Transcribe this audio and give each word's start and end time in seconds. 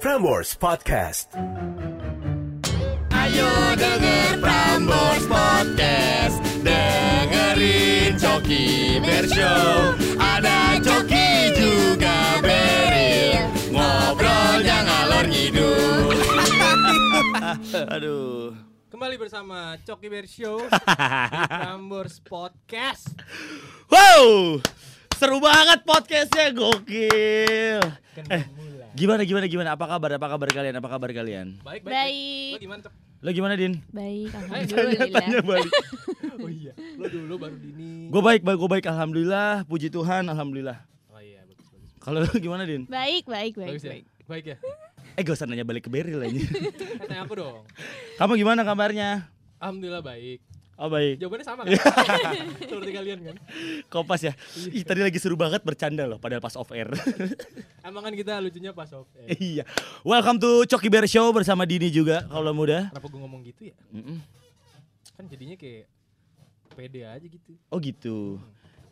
Frameworks 0.00 0.56
Podcast. 0.56 1.28
Ayo 3.12 3.50
denger 3.76 4.40
Prambors 4.40 5.24
Podcast 5.28 6.40
Dengerin 6.64 8.16
Coki 8.16 8.96
Bershow 9.04 9.92
Ada 10.16 10.80
Coki 10.80 11.52
juga 11.52 12.40
Beril 12.40 13.44
Ngobrolnya 13.68 14.78
ngalor 14.88 15.24
ngidul 15.28 16.16
Aduh. 17.94 18.56
Kembali 18.88 19.14
bersama 19.20 19.76
Coki 19.84 20.08
Bear 20.08 20.24
Show 20.24 20.64
di 20.70 20.80
Prambors 21.46 22.24
Podcast. 22.24 23.12
Wow. 23.92 24.64
Seru 25.20 25.36
banget 25.36 25.84
podcastnya 25.84 26.48
gokil. 26.48 27.76
Eh. 28.32 28.44
Gimana 28.96 29.20
gimana 29.28 29.44
gimana? 29.44 29.68
Apa 29.76 29.84
kabar? 29.84 30.16
Apa 30.16 30.32
kabar 30.32 30.48
kalian? 30.48 30.80
Apa 30.80 30.88
kabar 30.88 31.12
kalian? 31.12 31.60
Baik, 31.60 31.84
baik. 31.84 31.92
Baik. 31.92 32.52
Lo 32.56 32.58
gimana? 32.64 32.80
Lo 33.20 33.28
gimana 33.28 33.52
Din? 33.52 33.84
Baik, 33.92 34.32
Tanya, 34.32 34.64
alhamdulillah. 34.64 35.08
tanya 35.12 35.40
balik. 35.44 35.72
Oh 36.40 36.48
iya, 36.48 36.72
lo 36.96 37.04
dulu 37.04 37.36
baru 37.36 37.52
dini. 37.60 38.08
Gue 38.08 38.22
baik, 38.24 38.40
baik, 38.40 38.56
gue 38.64 38.70
baik. 38.72 38.86
Alhamdulillah. 38.88 39.68
Puji 39.68 39.92
Tuhan, 39.92 40.24
alhamdulillah. 40.24 40.88
Oh 41.12 41.20
iya, 41.20 41.44
bagus, 41.44 41.68
bagus. 41.68 41.90
Kalau 42.00 42.18
lo 42.24 42.32
gimana 42.40 42.64
Din? 42.64 42.88
Baik, 42.88 43.28
baik, 43.28 43.60
baik, 43.60 43.76
Bagus 43.76 43.84
ya? 43.84 43.92
baik. 43.92 44.04
Baik 44.24 44.44
ya? 44.48 44.56
Eh 45.14 45.20
gak 45.20 45.36
usah 45.36 45.44
nanya 45.44 45.68
balik 45.68 45.84
ke 45.84 45.92
Beril 45.92 46.16
aja. 46.16 46.32
Katanya 47.04 47.28
aku 47.28 47.36
dong. 47.36 47.68
Kamu 48.16 48.40
gimana 48.40 48.64
kabarnya? 48.64 49.28
Alhamdulillah 49.60 50.00
baik. 50.00 50.40
Oh 50.80 50.88
baik. 50.88 51.20
Jawabannya 51.20 51.44
sama 51.44 51.62
kan? 51.68 51.76
Seperti 52.72 52.92
kalian 52.96 53.18
kan? 53.20 53.36
Kopas 53.92 54.24
ya. 54.24 54.32
Ih 54.72 54.80
tadi 54.80 55.04
lagi 55.04 55.20
seru 55.20 55.36
banget 55.36 55.60
bercanda 55.60 56.08
loh 56.08 56.16
padahal 56.16 56.40
pas 56.40 56.56
off 56.56 56.72
air. 56.72 56.88
Emang 57.84 58.00
kan 58.00 58.16
kita 58.16 58.40
lucunya 58.40 58.72
pas 58.72 58.88
off. 58.96 59.04
Eh, 59.28 59.60
iya. 59.60 59.68
Welcome 60.08 60.40
to 60.40 60.64
Coki 60.64 60.88
Bear 60.88 61.04
Show 61.04 61.36
bersama 61.36 61.68
Dini 61.68 61.92
juga 61.92 62.24
kalau 62.32 62.56
muda. 62.56 62.88
kenapa 62.88 63.12
gue 63.12 63.20
ngomong 63.20 63.44
gitu 63.44 63.68
ya? 63.68 63.76
Mm-mm. 63.92 64.24
Kan 65.20 65.28
jadinya 65.28 65.60
kayak 65.60 65.84
pede 66.72 67.04
aja 67.04 67.26
gitu. 67.28 67.52
Oh 67.68 67.76
gitu. 67.76 68.40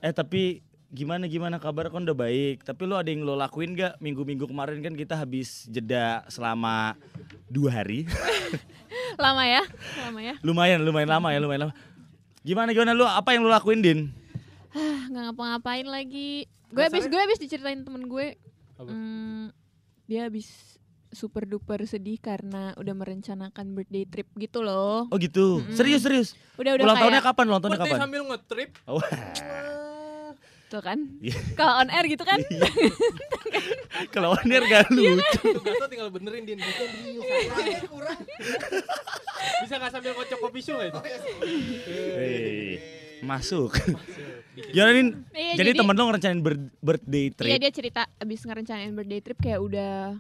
Eh 0.05 0.13
tapi 0.13 0.61
gimana 0.89 1.29
gimana 1.29 1.57
kabar 1.61 1.93
kan 1.93 2.05
udah 2.05 2.17
baik. 2.17 2.65
Tapi 2.65 2.83
lo 2.89 2.97
ada 2.97 3.09
yang 3.13 3.25
lo 3.25 3.37
lakuin 3.37 3.77
gak 3.77 4.01
minggu-minggu 4.01 4.49
kemarin 4.49 4.81
kan 4.81 4.95
kita 4.97 5.15
habis 5.21 5.69
jeda 5.69 6.25
selama 6.33 6.97
dua 7.49 7.83
hari. 7.83 8.09
Lama 9.23 9.45
ya? 9.45 9.63
Lama 10.07 10.21
ya? 10.23 10.35
lumayan 10.41 10.81
lumayan 10.81 11.09
lama 11.11 11.29
ya 11.35 11.39
lumayan 11.43 11.61
lama. 11.69 11.75
Gimana 12.47 12.71
gimana 12.73 12.93
lo 12.97 13.05
apa 13.05 13.35
yang 13.35 13.45
lo 13.45 13.51
lakuin 13.51 13.83
Din? 13.83 14.01
Ah, 14.73 15.11
nggak 15.11 15.23
ngapa-ngapain 15.33 15.87
lagi. 15.89 16.47
Gue 16.71 16.87
habis 16.87 17.05
gue 17.11 17.21
habis 17.21 17.41
diceritain 17.41 17.83
temen 17.83 18.07
gue. 18.07 18.39
Hmm, 18.79 19.51
dia 20.07 20.31
habis 20.31 20.79
super 21.13 21.49
duper 21.49 21.83
sedih 21.89 22.21
karena 22.21 22.77
udah 22.77 22.95
merencanakan 22.95 23.73
birthday 23.75 24.05
trip 24.05 24.29
gitu 24.37 24.61
loh. 24.61 25.09
Oh 25.09 25.19
gitu. 25.19 25.65
Mm-mm. 25.65 25.75
Serius 25.75 26.05
serius. 26.05 26.29
Udah 26.61 26.77
udah 26.77 26.85
Ulang 26.85 26.97
tahunnya 27.01 27.21
kayak 27.21 27.29
kapan? 27.33 27.45
Ulang 27.49 27.63
tahunnya 27.65 27.81
kapan? 27.81 27.99
sambil 27.99 28.23
nge-trip. 28.29 28.71
Oh, 28.85 29.01
tuh 30.69 30.79
kan. 30.79 30.99
Iya. 31.19 31.35
Kalau 31.55 31.81
on 31.81 31.89
air 31.89 32.05
gitu 32.07 32.23
kan. 32.23 32.39
Kalau 34.09 34.29
on 34.33 34.47
air 34.47 34.63
gak 34.63 34.89
lucu. 34.89 35.17
Tugas 35.51 35.75
lo 35.75 35.87
tinggal 35.87 36.09
benerin 36.09 36.45
Din. 36.45 36.61
Kurang. 37.85 38.19
Bisa 39.59 39.75
gak 39.77 39.91
sambil 39.91 40.13
ngocok 40.13 40.39
kopi 40.39 40.61
show 40.61 40.77
gak 40.77 40.89
itu? 40.89 41.01
Hei, 42.15 42.79
masuk. 43.21 43.73
Dikit. 44.53 44.71
Gimana 44.71 44.91
Din? 44.93 45.09
Iya, 45.31 45.53
jadi, 45.57 45.71
jadi- 45.73 45.79
temen 45.79 45.95
lo 45.95 46.05
ngerencanain 46.07 46.41
ber- 46.41 46.73
birthday 46.79 47.25
trip. 47.31 47.49
Iya 47.49 47.59
dia 47.59 47.73
cerita 47.73 48.01
abis 48.15 48.41
ngerencanain 48.43 48.93
birthday 48.93 49.21
trip 49.21 49.39
kayak 49.39 49.59
udah 49.59 50.15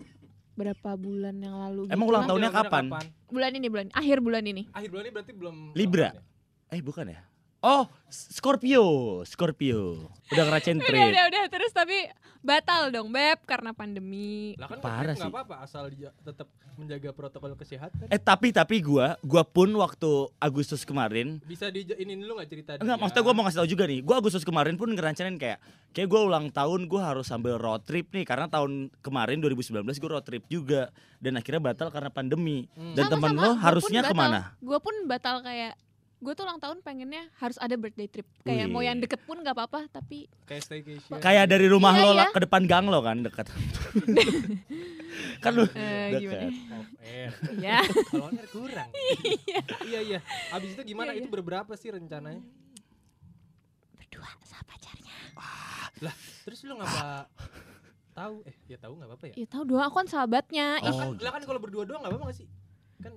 berapa 0.54 0.90
bulan 0.96 1.38
yang 1.38 1.54
lalu 1.56 1.86
Emang 1.86 2.02
gitu. 2.02 2.12
ulang 2.12 2.24
tahunnya 2.26 2.50
kapan? 2.50 2.84
Bulan 3.28 3.52
ini 3.52 3.66
bulan 3.68 3.86
akhir 3.92 4.18
bulan 4.18 4.42
ini. 4.42 4.66
Akhir 4.72 4.90
bulan 4.90 5.02
ini 5.04 5.12
berarti 5.12 5.32
belum 5.32 5.56
Libra. 5.72 6.10
tahun 6.10 6.26
Eh 6.68 6.82
bukan 6.82 7.06
ya? 7.08 7.20
Oh, 7.58 7.90
Scorpio, 8.08 8.86
Scorpio. 9.26 10.06
Udah 10.30 10.44
ngeracain 10.46 10.78
Udah 10.78 10.86
trip. 10.86 11.10
udah 11.10 11.24
udah 11.26 11.42
terus 11.50 11.72
tapi 11.72 12.06
batal 12.38 12.88
dong 12.88 13.10
beb 13.10 13.42
karena 13.42 13.74
pandemi. 13.74 14.54
Lah 14.54 14.70
kan 14.70 14.78
Parah 14.78 15.14
sih. 15.14 15.26
apa-apa 15.26 15.60
asal 15.60 15.90
dia 15.90 16.14
tetap 16.22 16.46
menjaga 16.78 17.10
protokol 17.10 17.58
kesehatan. 17.58 18.06
Eh 18.06 18.16
tapi 18.16 18.54
tapi 18.54 18.78
gua 18.78 19.18
gua 19.20 19.42
pun 19.42 19.66
waktu 19.74 20.06
Agustus 20.38 20.86
kemarin 20.86 21.42
Bisa 21.42 21.66
di 21.66 21.82
ini 21.98 22.14
dulu 22.14 22.38
nggak 22.38 22.46
cerita 22.48 22.70
Enggak, 22.78 22.94
dia? 22.94 23.02
maksudnya 23.02 23.24
gua 23.26 23.34
mau 23.34 23.42
ngasih 23.42 23.58
tau 23.58 23.68
juga 23.68 23.84
nih. 23.84 24.00
Gua 24.06 24.16
Agustus 24.22 24.46
kemarin 24.46 24.78
pun 24.78 24.88
ngerencanain 24.88 25.34
kayak 25.34 25.58
kayak 25.90 26.06
gua 26.06 26.20
ulang 26.22 26.54
tahun 26.54 26.86
gua 26.86 27.10
harus 27.10 27.26
sambil 27.26 27.58
road 27.58 27.82
trip 27.82 28.06
nih 28.14 28.22
karena 28.22 28.46
tahun 28.46 28.94
kemarin 29.02 29.42
2019 29.42 29.82
gua 29.98 30.10
road 30.14 30.24
trip 30.24 30.46
juga 30.46 30.94
dan 31.18 31.34
akhirnya 31.34 31.58
batal 31.64 31.90
karena 31.90 32.08
pandemi. 32.08 32.70
Hmm. 32.78 32.94
Dan 32.94 33.10
temen 33.10 33.34
Sama-sama, 33.34 33.42
lo 33.42 33.50
gua 33.50 33.50
pun 33.50 33.64
harusnya 33.66 34.00
batal. 34.00 34.10
ke 34.10 34.14
mana? 34.14 34.40
Gue 34.62 34.78
pun 34.78 34.94
batal 35.04 35.36
kayak 35.42 35.74
gue 36.18 36.32
tuh 36.34 36.42
ulang 36.42 36.58
tahun 36.58 36.82
pengennya 36.82 37.30
harus 37.38 37.54
ada 37.56 37.78
birthday 37.78 38.10
trip 38.10 38.26
kayak 38.42 38.66
mau 38.66 38.82
Wih. 38.82 38.90
yang 38.90 38.98
deket 38.98 39.22
pun 39.22 39.38
nggak 39.38 39.54
apa-apa 39.54 39.86
tapi 39.86 40.26
kayak 40.44 40.66
staycation. 40.66 41.14
Kayak 41.16 41.46
dari 41.46 41.70
rumah 41.70 41.94
Iya, 41.94 42.02
lo 42.02 42.10
iya. 42.10 42.18
lah 42.18 42.28
ke 42.34 42.40
depan 42.42 42.62
gang 42.66 42.90
lo 42.90 42.98
kan 42.98 43.22
dekat. 43.22 43.46
kan 45.44 45.52
lu 45.54 45.64
dekat. 45.70 46.50
air. 46.98 47.30
ya 47.62 47.78
Kalau 48.10 48.28
kurang. 48.50 48.90
iya 49.86 50.00
iya. 50.02 50.18
Abis 50.50 50.74
itu 50.74 50.82
gimana? 50.84 51.14
Iya, 51.14 51.22
Itu 51.22 51.30
berberapa 51.30 51.70
sih 51.74 51.94
rencananya? 51.94 52.42
berdua 53.94 54.26
sama 54.42 54.64
pacarnya 54.66 55.14
Lah, 55.98 56.14
terus 56.42 56.58
lu 56.62 56.74
ngapa 56.74 57.30
tahu? 58.12 58.34
Eh, 58.42 58.54
ya 58.66 58.76
tahu 58.76 58.92
nggak 58.98 59.08
apa-apa 59.08 59.24
ya? 59.30 59.34
ya 59.38 59.46
tahu 59.46 59.62
doang 59.66 59.86
aku 59.86 59.96
kan 60.02 60.08
sahabatnya 60.10 60.66
Lah 60.78 60.90
kan, 60.90 61.06
Oh, 61.06 61.14
lah 61.14 61.30
kan 61.30 61.42
kalau 61.46 61.60
berdua 61.62 61.86
doang 61.86 62.02
nggak 62.02 62.10
apa-apa 62.10 62.34
sih? 62.34 62.50
Kan 62.98 63.14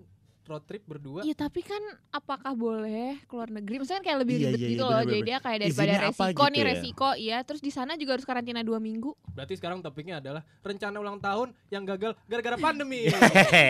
road 0.52 0.68
trip 0.68 0.84
berdua. 0.84 1.24
Iya 1.24 1.32
tapi 1.34 1.64
kan 1.64 1.80
apakah 2.12 2.52
boleh 2.52 3.16
keluar 3.26 3.48
negeri? 3.48 3.80
Maksudnya 3.80 3.98
kan 3.98 4.06
kayak 4.06 4.20
lebih 4.20 4.36
Iya, 4.36 4.44
ribet 4.46 4.60
iya, 4.60 4.70
gitu 4.70 4.76
iya, 4.76 4.84
loh. 4.84 4.92
bener, 4.92 5.02
Jadi 5.02 5.16
bener. 5.16 5.26
dia 5.26 5.38
kayak 5.40 5.60
daripada 5.62 5.82
Izinnya 5.82 5.96
apa 5.96 6.08
resiko 6.12 6.28
gitu 6.38 6.52
nih 6.52 6.60
ya? 6.60 6.68
resiko, 6.68 7.10
iya. 7.16 7.38
Terus 7.42 7.62
di 7.62 7.72
sana 7.72 7.92
juga 7.96 8.12
harus 8.14 8.26
karantina 8.26 8.62
dua 8.62 8.78
minggu. 8.78 9.12
Berarti 9.32 9.54
sekarang 9.56 9.80
topiknya 9.80 10.20
adalah 10.20 10.44
rencana 10.60 10.96
ulang 10.98 11.18
tahun 11.18 11.48
yang 11.68 11.84
gagal 11.86 12.12
gara-gara 12.26 12.58
pandemi. 12.58 13.08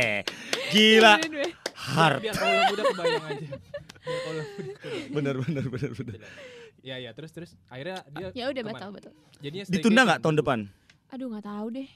Gila. 0.74 1.14
Dua-dua. 1.20 1.48
Hard. 1.74 2.20
Biar 2.20 2.36
kalau 2.36 2.62
muda 2.68 2.84
kebayang 2.86 3.24
aja. 3.24 3.48
Biar 4.02 4.20
kaulah 4.20 4.46
muda 4.48 4.74
kebayang. 4.76 5.12
Bener 5.12 5.36
bener 5.40 5.66
bener 5.68 5.92
bener. 5.94 6.20
Iya 6.82 6.96
iya 6.98 7.12
terus 7.14 7.30
terus 7.30 7.54
akhirnya 7.68 8.02
dia 8.10 8.34
Ya 8.34 8.46
udah 8.48 8.58
ke 8.58 8.66
mana? 8.66 8.74
batal 8.74 8.90
batal. 8.90 9.14
Jadinya 9.38 9.64
Ditunda 9.68 10.02
nggak 10.04 10.20
tahun 10.20 10.36
depan? 10.36 10.60
Aduh 11.10 11.28
nggak 11.30 11.46
tahu 11.46 11.68
deh. 11.72 11.90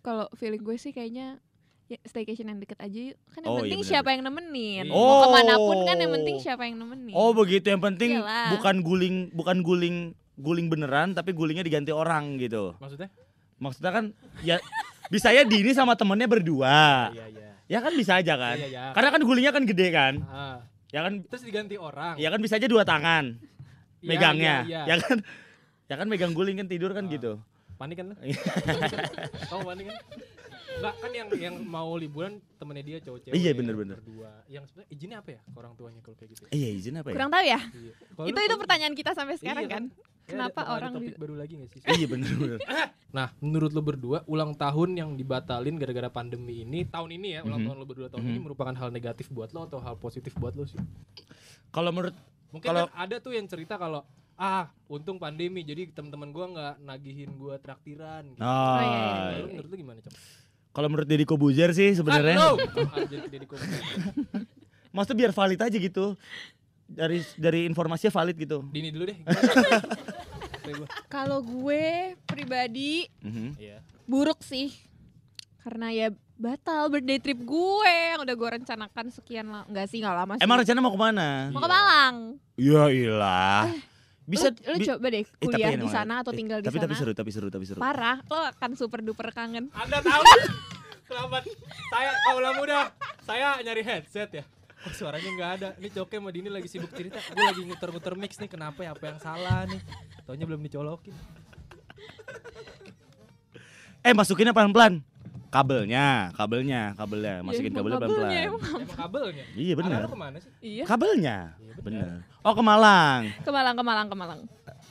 Kalau 0.00 0.26
feeling 0.32 0.62
gue 0.62 0.76
sih 0.76 0.90
kayaknya 0.90 1.36
ya 1.86 1.98
staycation 2.02 2.46
yang 2.46 2.58
deket 2.58 2.78
aja 2.78 2.98
yuk. 3.10 3.16
Kan 3.28 3.40
yang 3.40 3.48
Oh, 3.48 3.54
iya, 3.54 3.62
penting 3.62 3.80
bener, 3.80 3.90
siapa 3.90 4.08
yang 4.10 4.22
nemenin. 4.22 4.84
Iya. 4.84 4.92
Mau 4.92 5.14
ke 5.16 5.28
mana 5.30 5.54
pun 5.54 5.76
kan 5.82 5.96
yang 5.96 6.10
Oh. 6.10 6.16
penting 6.16 6.36
siapa 6.38 6.62
yang 6.62 6.76
nemenin. 6.76 7.12
Oh 7.12 7.30
begitu 7.30 7.66
yang 7.68 7.78
penting 7.80 8.10
Iyalah. 8.18 8.48
bukan 8.52 8.76
guling 8.80 9.16
bukan 9.30 9.56
guling 9.60 9.96
guling 10.36 10.66
beneran 10.66 11.08
tapi 11.12 11.30
gulingnya 11.30 11.62
diganti 11.62 11.90
orang 11.90 12.36
gitu. 12.36 12.74
Maksudnya? 12.76 13.08
Maksudnya 13.56 13.90
kan 13.90 14.04
ya 14.42 14.56
bisa 15.08 15.30
ya 15.30 15.42
Dini 15.42 15.70
sama 15.70 15.94
temennya 15.94 16.26
berdua. 16.26 17.08
Iya 17.10 17.24
iya. 17.30 17.48
Ya 17.66 17.78
kan 17.80 17.92
bisa 17.92 18.12
aja 18.16 18.34
kan. 18.34 18.56
Iya, 18.56 18.68
iya. 18.68 18.84
Karena 18.90 19.10
kan 19.10 19.22
gulingnya 19.22 19.50
kan 19.50 19.64
gede 19.64 19.88
kan. 19.90 20.14
Ah, 20.24 20.58
Ya 20.86 21.02
kan 21.02 21.18
terus 21.22 21.42
diganti 21.42 21.74
orang. 21.74 22.14
ya 22.16 22.28
kan 22.28 22.38
bisa 22.38 22.56
aja 22.56 22.66
dua 22.66 22.82
tangan 22.82 23.36
Iya, 23.98 24.06
megangnya. 24.06 24.56
iya, 24.64 24.80
iya. 24.86 24.94
Ya 24.94 24.96
kan 24.98 25.18
ya 25.86 25.94
kan 25.96 26.06
megang 26.06 26.30
guling 26.30 26.56
kan 26.56 26.66
tidur 26.66 26.90
kan 26.90 27.06
Ah. 27.06 27.10
gitu. 27.10 27.32
Panik 27.76 27.96
kan 27.96 28.10
lu? 28.10 28.14
Iya. 28.20 28.38
Kamu 29.50 29.62
panik 29.64 29.84
kan? 29.86 29.96
Enggak 30.76 30.94
kan 30.96 31.10
yang 31.10 31.28
yang 31.34 31.54
mau 31.62 31.90
liburan 31.94 32.32
temennya 32.54 32.84
dia 32.84 32.98
cowok 33.00 33.18
cewek. 33.22 33.34
Iya, 33.34 33.50
bener, 33.52 33.74
bener. 33.74 33.96
Berdua. 33.96 34.30
Yang 34.46 34.64
sebenarnya 34.68 34.90
izinnya 34.90 35.16
apa 35.18 35.30
ya 35.30 35.40
ke 35.42 35.56
orang 35.56 35.72
tuanya 35.74 36.00
kalau 36.00 36.16
kayak 36.16 36.30
gitu? 36.30 36.42
ya? 36.42 36.50
Iya 36.52 36.68
izin 36.70 36.94
apa 36.94 37.08
ya? 37.08 37.14
Kurang 37.14 37.30
tahu 37.30 37.44
ya? 37.44 37.60
Iya. 37.62 37.92
Itu 38.22 38.34
lu- 38.34 38.46
itu 38.46 38.54
pertanyaan 38.56 38.94
kita 38.94 39.10
sampai 39.12 39.34
sekarang 39.36 39.64
Iya 39.64 39.72
kan. 39.72 39.84
Ya, 39.84 39.94
ada- 39.94 40.14
Kenapa 40.26 40.60
ada 40.60 40.70
orang 40.74 40.90
topik 40.92 41.06
di- 41.08 41.20
baru 41.22 41.34
lagi 41.34 41.52
gak 41.54 41.70
sih? 41.70 41.80
Iya 41.96 42.06
bener 42.08 42.32
bener. 42.34 42.58
Nah, 43.08 43.28
menurut 43.38 43.70
lo 43.70 43.80
berdua 43.80 44.18
ulang 44.26 44.52
tahun 44.52 44.90
yang 44.92 45.10
dibatalin 45.14 45.76
gara-gara 45.76 46.10
pandemi 46.10 46.60
ini 46.60 46.82
tahun 46.84 47.14
ini 47.14 47.28
ya, 47.30 47.40
ulang 47.40 47.62
Mhm. 47.62 47.66
tahun 47.66 47.76
lo 47.78 47.86
berdua 47.86 48.08
tahun 48.10 48.24
ini 48.24 48.34
Mhm. 48.34 48.44
merupakan 48.44 48.74
hal 48.74 48.90
negatif 48.90 49.26
buat 49.28 49.50
lo 49.50 49.64
atau 49.64 49.78
hal 49.78 49.94
positif 49.96 50.34
buat 50.34 50.52
lo 50.52 50.64
sih? 50.64 50.78
Kalau 51.68 51.90
menurut 51.90 52.14
Mungkin 52.46 52.62
Kalau- 52.64 52.86
kan 52.86 52.94
ada 52.96 53.16
tuh 53.18 53.32
yang 53.32 53.44
cerita 53.44 53.74
kalau 53.74 54.06
ah 54.34 54.70
untung 54.86 55.18
pandemi 55.18 55.60
jadi 55.60 55.90
teman-teman 55.90 56.30
gua 56.30 56.46
nggak 56.46 56.74
nagihin 56.80 57.34
gua 57.34 57.58
traktiran. 57.58 58.22
Gitu. 58.24 58.38
oh, 58.38 58.78
iya, 58.78 58.86
iya, 58.86 59.12
iya. 59.28 59.36
lo 59.36 59.46
menurut 59.50 59.68
lo 59.68 59.76
gimana 59.76 59.98
cok? 59.98 60.14
Kalau 60.76 60.86
menurut 60.86 61.04
Deddy 61.04 61.24
Kobuzer 61.24 61.72
sih 61.72 61.90
sebenarnya 61.90 62.36
Ah, 62.36 62.52
no! 62.52 62.54
Maksudnya 64.92 65.16
biar 65.18 65.32
valid 65.32 65.58
aja 65.58 65.74
gitu. 65.74 66.12
Dari 66.84 67.18
dari 67.34 67.64
informasinya 67.64 68.12
valid 68.12 68.36
gitu. 68.36 68.60
Dini 68.68 68.90
dulu 68.90 69.06
deh. 69.06 69.16
Kalau 71.08 71.40
gue 71.40 72.14
pribadi 72.22 73.06
Mhm. 73.20 73.56
Iya. 73.56 73.78
buruk 74.04 74.40
sih. 74.40 74.72
Karena 75.60 75.90
ya 75.90 76.08
batal 76.36 76.88
birthday 76.88 77.16
trip 77.16 77.38
gue 77.38 77.90
yang 78.12 78.20
udah 78.22 78.34
gue 78.34 78.48
rencanakan 78.54 79.04
sekian 79.08 79.46
lama. 79.46 79.64
Enggak 79.66 79.86
sih, 79.88 79.98
enggak 79.98 80.16
lama 80.16 80.32
sih. 80.36 80.42
Emang 80.42 80.56
rencana 80.60 80.78
mau 80.78 80.90
ke 80.90 81.00
mana? 81.00 81.26
mau 81.50 81.58
ke 81.58 81.66
Malang. 81.66 82.14
Ya 82.54 82.82
ilah. 82.86 83.66
Bisa 84.26 84.50
lu, 84.50 84.74
lu 84.74 84.78
bi- 84.82 84.86
coba 84.86 85.06
deh 85.06 85.22
Eh, 85.22 85.26
kuliah 85.38 85.70
di 85.70 85.78
emang- 85.80 85.94
sana 85.94 86.14
atau 86.20 86.34
eh, 86.34 86.36
tinggal 86.36 86.58
di 86.58 86.66
tapi, 86.66 86.76
sana. 86.76 86.84
Tapi 86.84 86.94
seru, 86.98 87.12
tapi 87.14 87.30
seru, 87.30 87.48
tapi 87.48 87.64
seru. 87.64 87.78
Parah, 87.78 88.18
lo 88.26 88.38
akan 88.44 88.70
super 88.74 89.00
duper 89.00 89.30
kangen. 89.30 89.70
Anda 89.72 89.98
tahu 90.00 90.22
Kenapa? 91.06 91.38
Saya 91.86 92.10
kaulah 92.20 92.52
muda. 92.52 92.78
Saya 93.22 93.62
nyari 93.62 93.78
headset 93.80 94.30
ya. 94.32 94.44
Oh, 94.82 94.90
suaranya 94.90 95.30
nggak 95.30 95.50
ada. 95.56 95.68
Ini 95.78 95.88
Coke 95.88 96.18
sama 96.18 96.34
Dini 96.34 96.50
lagi 96.50 96.66
sibuk 96.66 96.90
cerita. 96.90 97.22
Gue 97.30 97.40
lagi 97.40 97.62
nguter-nguter 97.62 98.14
mix 98.14 98.34
nih. 98.36 98.50
Kenapa 98.50 98.82
ya? 98.82 98.90
Apa 98.90 99.04
yang 99.08 99.18
salah 99.18 99.62
nih? 99.64 99.78
Taunya 100.22 100.42
belum 100.44 100.58
dicolokin. 100.60 101.14
Eh 104.02 104.10
masukinnya 104.12 104.50
pelan-pelan. 104.50 105.02
Kabelnya, 105.48 106.30
kabelnya, 106.34 106.92
kabelnya. 106.94 107.34
Masukin 107.40 107.70
Ya, 107.70 107.76
kabelnya 107.78 107.98
kabelnya, 107.98 108.18
pelan-pelan. 108.18 108.46
emang. 108.46 108.62
Kabelnya. 108.92 109.44
Iya 109.54 109.74
benar. 109.74 110.00
lu 110.02 110.10
ke 110.10 110.18
mana 110.18 110.36
sih? 110.38 110.50
Iya. 110.60 110.84
Kabelnya. 110.84 111.38
Iya, 111.56 111.74
Bener. 111.80 112.08
Oh 112.40 112.54
ke 112.54 112.62
Malang. 112.62 113.20
Ke 113.42 113.50
Malang, 113.50 113.74
ke 113.74 113.84
Malang, 113.84 114.06
ke 114.06 114.16
Malang. 114.16 114.40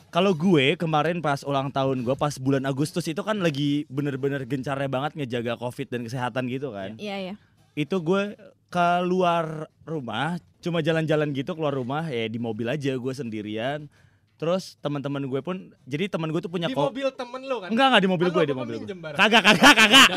Kalau 0.10 0.32
gue 0.32 0.76
kemarin 0.76 1.20
pas 1.20 1.44
ulang 1.44 1.68
tahun 1.68 2.04
gue 2.04 2.16
pas 2.16 2.32
bulan 2.36 2.64
Agustus 2.64 3.04
itu 3.04 3.20
kan 3.20 3.36
lagi 3.36 3.84
bener-bener 3.88 4.48
gencarnya 4.48 4.88
banget 4.88 5.12
ngejaga 5.14 5.60
covid 5.60 5.92
dan 5.92 6.08
kesehatan 6.08 6.48
gitu 6.48 6.72
kan. 6.72 6.96
Iya, 6.96 7.16
iya. 7.22 7.34
Itu 7.76 8.00
gue 8.00 8.40
keluar 8.70 9.68
rumah 9.84 10.40
cuma 10.60 10.82
jalan-jalan 10.82 11.30
gitu 11.30 11.54
keluar 11.54 11.72
rumah 11.72 12.08
ya 12.08 12.26
di 12.26 12.40
mobil 12.40 12.66
aja 12.66 12.96
gue 12.96 13.14
sendirian. 13.14 13.92
Terus 14.36 14.76
teman-teman 14.84 15.24
gue 15.32 15.40
pun 15.40 15.72
jadi 15.88 16.12
teman 16.12 16.28
gue 16.28 16.44
tuh 16.44 16.52
punya 16.52 16.68
Di 16.68 16.76
mobil 16.76 17.08
temen 17.16 17.42
lu 17.48 17.64
kan? 17.64 17.72
Enggak 17.72 17.86
enggak 17.88 18.04
di 18.04 18.10
mobil 18.12 18.28
Kan 18.28 18.36
gue 18.36 18.44
di 18.44 18.56
mobil 18.56 18.76
gue. 18.84 18.88
Kagak 19.16 19.42
kagak 19.48 19.74
kagak. 19.80 20.10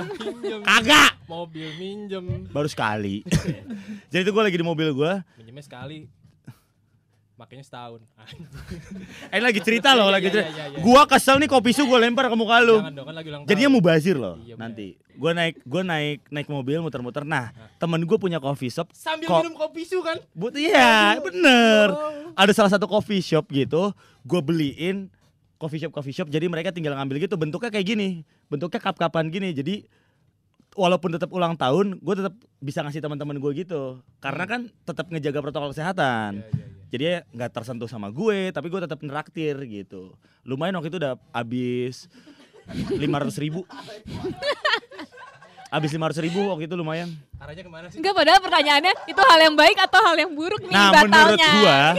Kagak. 0.67 1.11
Mobil 1.31 1.69
minjem. 1.79 2.51
Baru 2.51 2.67
sekali. 2.67 3.23
jadi 4.11 4.27
itu 4.27 4.31
gue 4.35 4.43
lagi 4.43 4.59
di 4.59 4.67
mobil 4.67 4.91
gue. 4.91 5.13
Minjemnya 5.39 5.63
sekali. 5.63 6.11
Makanya 7.39 7.63
setahun. 7.63 8.03
Eh 9.35 9.39
lagi 9.39 9.63
cerita 9.63 9.95
loh, 9.95 10.11
Iya, 10.11 10.15
lagi 10.19 10.27
iya, 10.27 10.35
cerita. 10.35 10.51
iya, 10.51 10.65
iya. 10.69 10.79
Gua 10.83 11.07
kesel 11.07 11.39
nih 11.39 11.47
kopi 11.47 11.71
su 11.71 11.87
gue 11.87 11.95
lempar 11.97 12.27
ke 12.27 12.35
muka 12.35 12.59
lu. 12.59 12.83
Jangan 12.83 12.91
dong 12.93 13.07
kan 13.07 13.15
lagi 13.15 13.29
ulang 13.31 13.41
tahun. 13.41 13.51
Jadinya 13.55 13.71
mubazir 13.71 14.17
loh 14.19 14.35
Iya, 14.41 14.55
bener. 14.55 14.63
nanti. 14.67 14.87
Gue 15.15 15.31
naik 15.33 15.55
gue 15.63 15.83
naik 15.85 16.19
naik 16.29 16.49
mobil 16.49 16.79
muter-muter. 16.81 17.23
Nah, 17.23 17.51
temen 17.79 18.03
gue 18.03 18.19
punya 18.19 18.39
coffee 18.39 18.69
shop. 18.69 18.91
Sambil 18.91 19.31
Kok- 19.31 19.39
minum 19.41 19.55
kopi 19.55 19.83
su 19.83 20.03
kan? 20.03 20.19
But 20.33 20.59
iya, 20.59 21.15
bener. 21.21 21.95
Oh. 21.95 22.35
Ada 22.35 22.51
salah 22.53 22.73
satu 22.73 22.85
coffee 22.85 23.19
shop 23.21 23.47
gitu, 23.49 23.95
gue 24.21 24.41
beliin 24.41 25.07
coffee 25.57 25.79
shop 25.79 25.91
coffee 25.91 26.11
shop. 26.13 26.27
Jadi 26.27 26.47
mereka 26.47 26.71
tinggal 26.71 26.95
ngambil 26.95 27.23
gitu. 27.23 27.35
Bentuknya 27.35 27.71
kayak 27.71 27.87
gini, 27.89 28.09
bentuknya 28.47 28.83
kap-kapan 28.83 29.27
gini. 29.29 29.51
Jadi 29.53 29.87
walaupun 30.75 31.11
tetap 31.13 31.31
ulang 31.31 31.55
tahun, 31.55 31.99
gue 31.99 32.15
tetap 32.17 32.35
bisa 32.59 32.83
ngasih 32.83 32.99
teman-teman 32.99 33.35
gue 33.37 33.53
gitu. 33.57 34.03
Karena 34.17 34.43
kan 34.43 34.61
tetap 34.83 35.07
ngejaga 35.07 35.39
protokol 35.41 35.71
kesehatan. 35.71 36.35
Iya, 36.37 36.47
iya, 36.49 36.67
iya. 36.67 36.77
Jadi 36.89 37.03
ya 37.05 37.19
nggak 37.29 37.51
tersentuh 37.53 37.89
sama 37.89 38.09
gue, 38.09 38.49
tapi 38.49 38.73
gue 38.73 38.81
tetap 38.81 39.01
neraktir 39.05 39.57
gitu. 39.69 40.17
Lumayan 40.45 40.77
waktu 40.81 40.89
itu 40.89 40.99
udah 41.01 41.21
habis 41.31 42.09
500 42.69 43.45
ribu. 43.45 43.65
Habis 45.69 45.93
500 45.93 46.25
ribu 46.25 46.49
waktu 46.49 46.65
itu 46.65 46.81
lumayan. 46.81 47.13
Arahnya 47.37 47.61
ke 47.61 47.69
mana 47.69 47.93
sih? 47.93 48.01
Enggak, 48.01 48.17
padahal 48.17 48.41
pertanyaannya 48.41 48.93
itu 49.05 49.21
hal 49.21 49.41
yang 49.45 49.53
baik 49.53 49.77
atau 49.77 50.01
hal 50.01 50.17
yang 50.17 50.33
buruk 50.33 50.65
nih 50.65 50.73
Nah 50.73 50.89
menurut 50.89 51.13
batalnya. 51.13 51.53
sih? 51.53 51.61
Cok? 51.61 51.95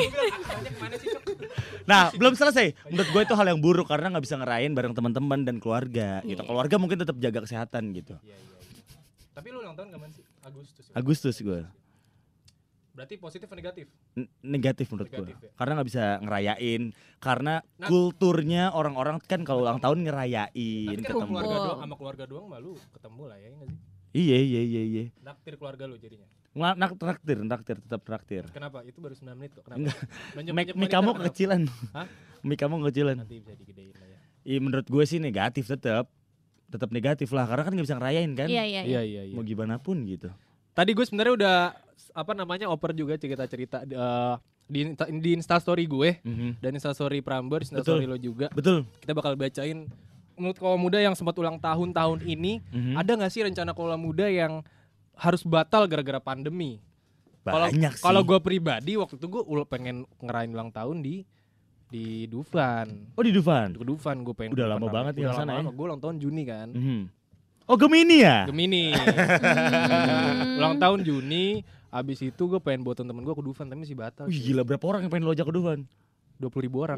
nah 1.85 2.09
belum 2.17 2.33
selesai. 2.33 2.73
Menurut 2.89 3.09
gue 3.13 3.21
itu 3.29 3.35
hal 3.37 3.45
yang 3.45 3.61
buruk 3.61 3.85
karena 3.85 4.09
nggak 4.09 4.25
bisa 4.25 4.41
ngerayain 4.41 4.73
bareng 4.73 4.97
teman-teman 4.97 5.45
dan 5.45 5.61
keluarga 5.61 6.17
gitu. 6.25 6.41
Iya. 6.41 6.49
Keluarga 6.49 6.75
mungkin 6.81 6.97
tetap 6.97 7.13
jaga 7.21 7.45
kesehatan 7.45 7.93
gitu. 7.93 8.17
Iya, 8.25 8.33
iya, 8.33 8.57
iya. 8.57 8.97
Tapi 9.37 9.47
lu 9.53 9.61
ulang 9.61 9.77
tahun 9.77 9.89
kapan 9.93 10.09
sih? 10.17 10.23
Agustus. 10.41 10.83
ya? 10.89 10.93
Agustus 10.97 11.35
gue 11.37 11.61
Berarti 12.89 13.15
positif 13.15 13.45
atau 13.45 13.55
negatif? 13.55 13.85
N- 14.13 14.29
negatif 14.41 14.85
menurut 14.89 15.07
gue 15.07 15.17
Negatif 15.19 15.37
ya? 15.39 15.51
karena 15.55 15.71
nggak 15.73 15.87
bisa 15.87 16.03
ngerayain 16.19 16.81
karena 17.17 17.53
Nah. 17.75 17.87
kulturnya 17.87 18.63
orang-orang 18.69 19.17
kan 19.21 19.41
kalau 19.41 19.63
ulang 19.63 19.77
tahun 19.77 19.97
Tapi 19.97 20.07
ngerayain 20.07 20.97
kan 20.97 21.05
ketemu. 21.05 21.31
keluarga 21.31 21.57
doang, 21.57 21.79
sama 21.79 21.95
keluarga 21.95 22.23
doang 22.25 22.45
malu 22.45 22.73
ketemu 22.89 23.23
lah 23.25 23.37
ya, 23.37 23.45
ya 23.45 23.55
nggak 23.55 23.69
sih? 23.69 23.79
Iya 24.09 24.37
iya 24.37 24.61
iya 24.63 24.81
iya. 24.83 25.03
Naktir 25.21 25.53
keluarga 25.55 25.85
lu 25.85 25.95
jadinya. 25.95 26.25
Nggak 26.49 26.73
nak 26.75 26.91
traktir, 26.97 27.37
traktir 27.39 27.75
tetap 27.77 28.01
traktir. 28.01 28.43
Kenapa? 28.49 28.81
Itu 28.81 28.99
baru 28.99 29.13
9 29.13 29.37
menit 29.37 29.53
kok. 29.53 29.63
Kenapa? 29.63 29.85
Mik, 30.35 30.73
mik 30.73 30.89
kamu 30.89 31.09
kenapa? 31.13 31.19
kekecilan. 31.23 31.61
Hah? 31.93 32.07
Mik 32.41 32.57
kamu 32.57 32.73
kekecilan. 32.81 33.15
Nanti 33.21 33.37
bisa 33.37 33.53
digedein 33.53 33.93
lah 33.93 34.07
ya. 34.07 34.17
Iya 34.43 34.57
menurut 34.59 34.87
gue 34.87 35.03
sih 35.05 35.21
negatif 35.21 35.69
tetap. 35.69 36.09
Tetap 36.67 36.89
negatif 36.89 37.29
lah 37.31 37.45
karena 37.45 37.63
kan 37.63 37.71
nggak 37.71 37.85
bisa 37.85 37.95
ngerayain 37.95 38.31
kan. 38.33 38.49
Iya, 38.49 38.63
iya, 38.65 38.81
iya. 38.81 39.01
iya, 39.05 39.21
Mau 39.31 39.41
gimana 39.41 39.77
pun 39.77 40.01
gitu. 40.03 40.33
Tadi 40.73 40.89
gue 40.91 41.05
sebenarnya 41.05 41.33
udah 41.35 41.57
apa 42.11 42.31
namanya 42.31 42.67
oper 42.67 42.91
juga 42.91 43.15
cerita-cerita 43.15 43.83
eh, 43.83 44.35
di 44.65 44.85
di 45.19 45.31
instastory 45.33 45.83
gue 45.83 46.21
Mhm. 46.21 46.61
dan 46.61 46.71
instastory 46.73 47.19
Prambors, 47.19 47.69
instastory 47.69 48.05
Betul. 48.05 48.13
lo 48.13 48.17
juga. 48.17 48.47
Betul. 48.53 48.85
Kita 48.99 49.11
bakal 49.17 49.33
bacain 49.33 49.89
menurut 50.39 50.55
kaum 50.55 50.79
muda 50.79 50.97
yang 50.97 51.17
sempat 51.17 51.35
ulang 51.35 51.59
tahun 51.59 51.91
tahun 51.91 52.23
ini 52.23 52.63
Mhm. 52.71 52.93
ada 52.95 53.11
nggak 53.17 53.31
sih 53.33 53.43
rencana 53.43 53.73
kaum 53.73 53.91
muda 53.97 54.29
yang 54.29 54.63
harus 55.17 55.43
batal 55.43 55.83
gara-gara 55.89 56.21
pandemi? 56.21 56.79
Banyak 57.43 57.97
kalau 57.99 58.21
gue 58.21 58.37
pribadi 58.39 58.93
waktu 58.93 59.17
itu 59.17 59.25
gue 59.25 59.41
pengen 59.65 60.05
ngerayain 60.21 60.53
ulang 60.53 60.69
tahun 60.69 61.01
di 61.01 61.25
di 61.89 62.29
Dufan. 62.29 63.09
Oh 63.17 63.25
di 63.25 63.33
Dufan. 63.33 63.73
Ke 63.73 63.81
Dufan 63.81 64.21
gue 64.21 64.35
pengen. 64.37 64.53
Udah 64.53 64.69
lama 64.69 64.85
banget 64.87 65.17
Udah 65.17 65.23
yang 65.25 65.33
sana 65.33 65.51
lama 65.57 65.73
ya. 65.73 65.75
Gue 65.75 65.85
ulang 65.89 66.01
tahun 66.01 66.15
Juni 66.21 66.43
kan. 66.45 66.69
Mhm. 66.69 67.01
Oh 67.65 67.77
Gemini 67.77 68.17
ya? 68.21 68.45
Gemini. 68.45 68.93
Hmm. 68.93 70.57
ulang 70.61 70.75
tahun 70.77 70.99
Juni. 71.01 71.65
Abis 71.89 72.21
itu 72.21 72.43
gue 72.45 72.61
pengen 72.61 72.85
buat 72.85 72.93
temen 72.93 73.25
gue 73.25 73.33
ke 73.33 73.41
Dufan 73.41 73.65
tapi 73.65 73.81
masih 73.81 73.97
batal. 73.97 74.29
Wih 74.29 74.37
gila 74.37 74.61
berapa 74.61 74.85
orang 74.85 75.05
yang 75.05 75.11
pengen 75.11 75.25
lo 75.25 75.33
ajak 75.33 75.49
ke 75.49 75.53
Dufan? 75.57 75.79
Dua 76.39 76.49
puluh 76.53 76.63
ribu 76.69 76.77
orang. 76.85 76.97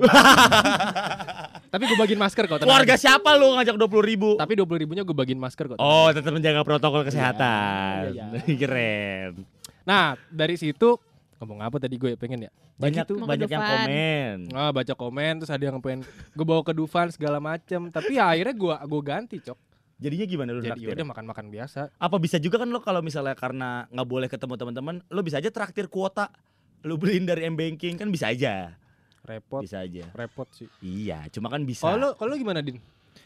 tapi 1.73 1.87
gue 1.87 1.97
bagiin 1.97 2.19
masker 2.19 2.45
kok. 2.45 2.61
Keluarga 2.61 2.99
siapa 2.99 3.31
lo 3.39 3.55
ngajak 3.57 3.79
20 3.79 4.11
ribu? 4.11 4.29
Tapi 4.35 4.53
dua 4.59 4.67
puluh 4.67 4.79
ribunya 4.83 5.07
gue 5.07 5.15
bagiin 5.15 5.39
masker 5.39 5.65
kok. 5.71 5.75
tenang 5.79 5.87
Oh 5.87 6.11
tetap 6.11 6.31
menjaga 6.35 6.61
protokol 6.67 7.07
kesehatan. 7.07 8.11
iya, 8.11 8.27
Keren. 8.61 9.47
Nah 9.87 10.19
dari 10.27 10.59
situ 10.59 10.99
ngomong 11.41 11.63
apa 11.63 11.79
tadi 11.79 11.95
gue 11.97 12.13
pengen 12.19 12.45
ya? 12.45 12.51
Ya 12.51 12.51
Banyak 12.77 13.05
ke 13.07 13.13
banyak 13.17 13.49
yang 13.49 13.63
komen. 13.63 14.35
Ah, 14.51 14.69
baca 14.73 14.93
komen 14.93 15.33
terus 15.41 15.49
ada 15.53 15.63
yang 15.63 15.79
pengen 15.79 16.03
gue 16.35 16.45
bawa 16.45 16.61
ke 16.61 16.73
Dufan 16.75 17.07
segala 17.09 17.39
macem 17.39 17.87
tapi 17.87 18.19
ya 18.19 18.29
akhirnya 18.29 18.53
gue 18.53 18.75
gue 18.75 19.01
ganti 19.01 19.37
cok 19.39 19.70
Jadinya 20.01 20.25
gimana 20.25 20.49
lu 20.49 20.59
jadi 20.59 20.73
traktir? 20.73 20.91
udah 20.91 21.07
makan 21.07 21.25
makan 21.25 21.45
biasa 21.47 21.93
Apa 21.95 22.17
bisa 22.17 22.35
juga 22.35 22.57
kan 22.57 22.65
lo 22.65 22.81
kalau 22.81 22.99
misalnya 22.99 23.31
karena 23.31 23.85
nggak 23.87 24.07
boleh 24.07 24.25
ketemu 24.25 24.53
teman-teman, 24.55 24.95
lo 25.05 25.21
bisa 25.21 25.37
aja 25.37 25.47
traktir 25.47 25.85
kuota. 25.87 26.33
Lo 26.81 26.97
beliin 26.97 27.23
dari 27.23 27.45
M 27.45 27.53
banking 27.53 27.95
kan 27.95 28.09
bisa 28.09 28.27
aja. 28.27 28.73
repot 29.21 29.61
Bisa 29.61 29.77
aja. 29.79 30.09
repot 30.11 30.49
sih 30.49 30.65
Iya, 30.79 31.29
cuma 31.29 31.47
kan 31.47 31.61
bisa. 31.61 31.85
kalau 31.85 31.95
lo 31.95 32.09
kalau 32.15 32.33
lo 32.33 32.35
gimana 32.35 32.59
din 32.59 32.81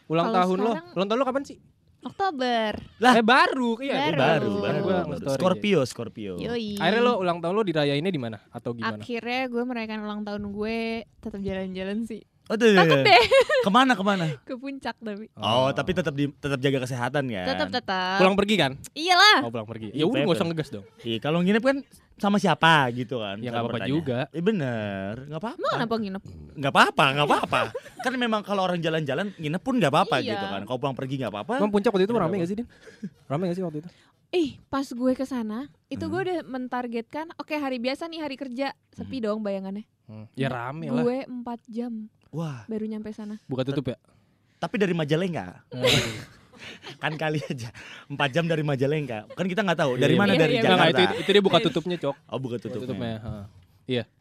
ulang 0.06 0.28
Kalau 0.28 0.36
tahun 0.38 0.56
lo 0.58 0.70
sekarang- 0.70 0.92
ulang 0.92 1.08
tahun 1.08 1.18
lo 1.18 1.26
kapan 1.26 1.44
sih 1.46 1.58
Oktober. 1.98 2.70
Lah. 2.98 3.12
eh 3.14 3.24
baru 3.24 3.70
iya 3.80 4.12
Baru. 4.12 4.14
baru, 4.14 4.52
baru, 4.60 4.78
gua 4.78 4.96
baru. 5.08 5.26
Scorpio, 5.32 5.80
Scorpio. 5.82 6.32
Yoi. 6.36 6.76
akhirnya 6.76 7.00
lo 7.02 7.16
ulang 7.16 7.40
tahun 7.40 7.54
lo 7.56 7.64
dirayainnya 7.64 8.08
di 8.08 8.20
mana 8.20 8.38
atau 8.46 8.70
gimana 8.70 9.00
Akhirnya 9.00 9.48
gue 9.48 9.62
merayakan 9.64 9.98
ulang 10.02 10.20
tahun 10.22 10.42
gue 10.46 10.78
tetap 11.18 11.40
jalan-jalan 11.40 12.04
sih. 12.04 12.22
Oh, 12.46 12.54
tuh, 12.54 12.68
tuh, 12.68 12.78
Takut 12.78 12.96
tuh. 12.96 13.04
deh 13.04 13.22
Ke 13.66 13.70
mana 13.70 13.92
ke 13.92 14.02
mana? 14.02 14.26
ke 14.40 14.54
puncak 14.54 14.94
tapi. 14.96 15.26
Oh, 15.34 15.68
tapi 15.70 15.90
tetap 15.90 16.12
di, 16.12 16.30
tetap 16.30 16.56
jaga 16.56 16.78
kesehatan 16.80 17.26
ya. 17.26 17.42
Tetap 17.44 17.68
tetap. 17.68 18.16
pulang 18.16 18.34
pergi 18.34 18.54
kan 18.54 18.72
Iyalah. 18.92 19.42
oh 19.42 19.50
pulang 19.50 19.66
pergi 19.66 19.90
Iya, 19.90 19.98
ya 19.98 20.04
udah 20.04 20.20
nggak 20.22 20.36
usah 20.36 20.46
ngegas 20.46 20.68
dong 20.70 20.84
Iya, 21.02 21.18
kalau 21.18 21.38
nginep 21.40 21.60
kan 21.60 21.78
sama 22.16 22.38
siapa 22.38 22.88
gitu 22.92 23.18
kan? 23.18 23.36
ya 23.38 23.50
nggak 23.50 23.60
apa-apa 23.62 23.84
juga 23.84 24.18
Eh 24.30 24.40
bener, 24.40 25.26
nggak 25.26 25.36
apa-apa. 25.36 25.58
Emang 25.58 25.72
kenapa 25.74 25.94
nginep? 25.98 26.22
Nggak 26.54 26.72
apa-apa, 26.72 27.04
nggak 27.12 27.26
apa-apa. 27.28 27.60
kan 28.04 28.12
memang 28.14 28.40
kalau 28.40 28.62
orang 28.62 28.78
jalan-jalan 28.78 29.26
nginep 29.34 29.60
pun 29.60 29.74
nggak 29.76 29.90
apa-apa 29.90 30.16
Iya. 30.18 30.32
gitu 30.32 30.46
kan. 30.46 30.60
Kalau 30.62 30.78
pulang 30.78 30.94
pergi 30.94 31.14
nggak 31.18 31.28
apa-apa. 31.28 31.52
Emang 31.58 31.68
puncak 31.68 31.90
waktu 31.90 32.04
itu 32.04 32.12
Kenapa? 32.12 32.26
rame 32.26 32.40
gak 32.40 32.48
sih 32.48 32.56
din 32.56 32.66
rame 33.26 33.42
gak 33.44 33.56
sih 33.56 33.62
waktu 33.62 33.78
itu 33.80 33.90
Ih, 34.28 34.58
pas 34.66 34.82
gue 34.82 35.12
ke 35.12 35.22
sana, 35.22 35.70
itu 35.86 36.02
Hmm. 36.02 36.12
gue 36.12 36.20
udah 36.20 36.38
mentargetkan, 36.44 37.30
oke 37.36 37.54
hari 37.54 37.78
biasa 37.78 38.06
nih 38.06 38.20
hari 38.20 38.34
kerja, 38.34 38.74
sepi 38.90 39.20
dong 39.20 39.38
bayangannya. 39.40 39.86
Hmm, 40.06 40.26
ya 40.32 40.46
rame 40.46 40.86
lah 40.86 41.02
Gue 41.02 41.18
4 41.22 41.34
jam 41.66 41.92
Wah, 42.30 42.62
baru 42.64 42.86
nyampe 42.86 43.10
sana. 43.10 43.42
buka 43.44 43.62
tutup 43.62 43.86
ya 43.86 43.98
tapi 44.56 44.78
dari 44.78 44.92
Majalengka. 44.92 45.68
kan 47.02 47.12
kali 47.14 47.44
aja 47.44 47.68
4 48.08 48.16
jam 48.30 48.44
dari 48.44 48.64
Majalengka. 48.64 49.28
Kan 49.30 49.44
kita 49.44 49.60
nggak 49.60 49.76
tahu 49.76 49.92
dari 49.96 50.16
Iya, 50.16 50.18
mana 50.18 50.32
iya, 50.32 50.40
dari 50.40 50.52
iya, 50.52 50.60
Enggak, 50.60 50.72
Jakarta. 50.72 50.88
enggak, 50.88 51.04
itu, 51.04 51.20
itu 51.20 51.30
dia 51.30 51.42
buka 51.44 51.58
tutupnya 51.60 51.96
cok 51.98 52.16
Oh, 52.26 52.38
Buka 52.38 52.56
tutupnya. 52.56 52.80
tutupnya 52.80 53.14
ha. 53.20 53.32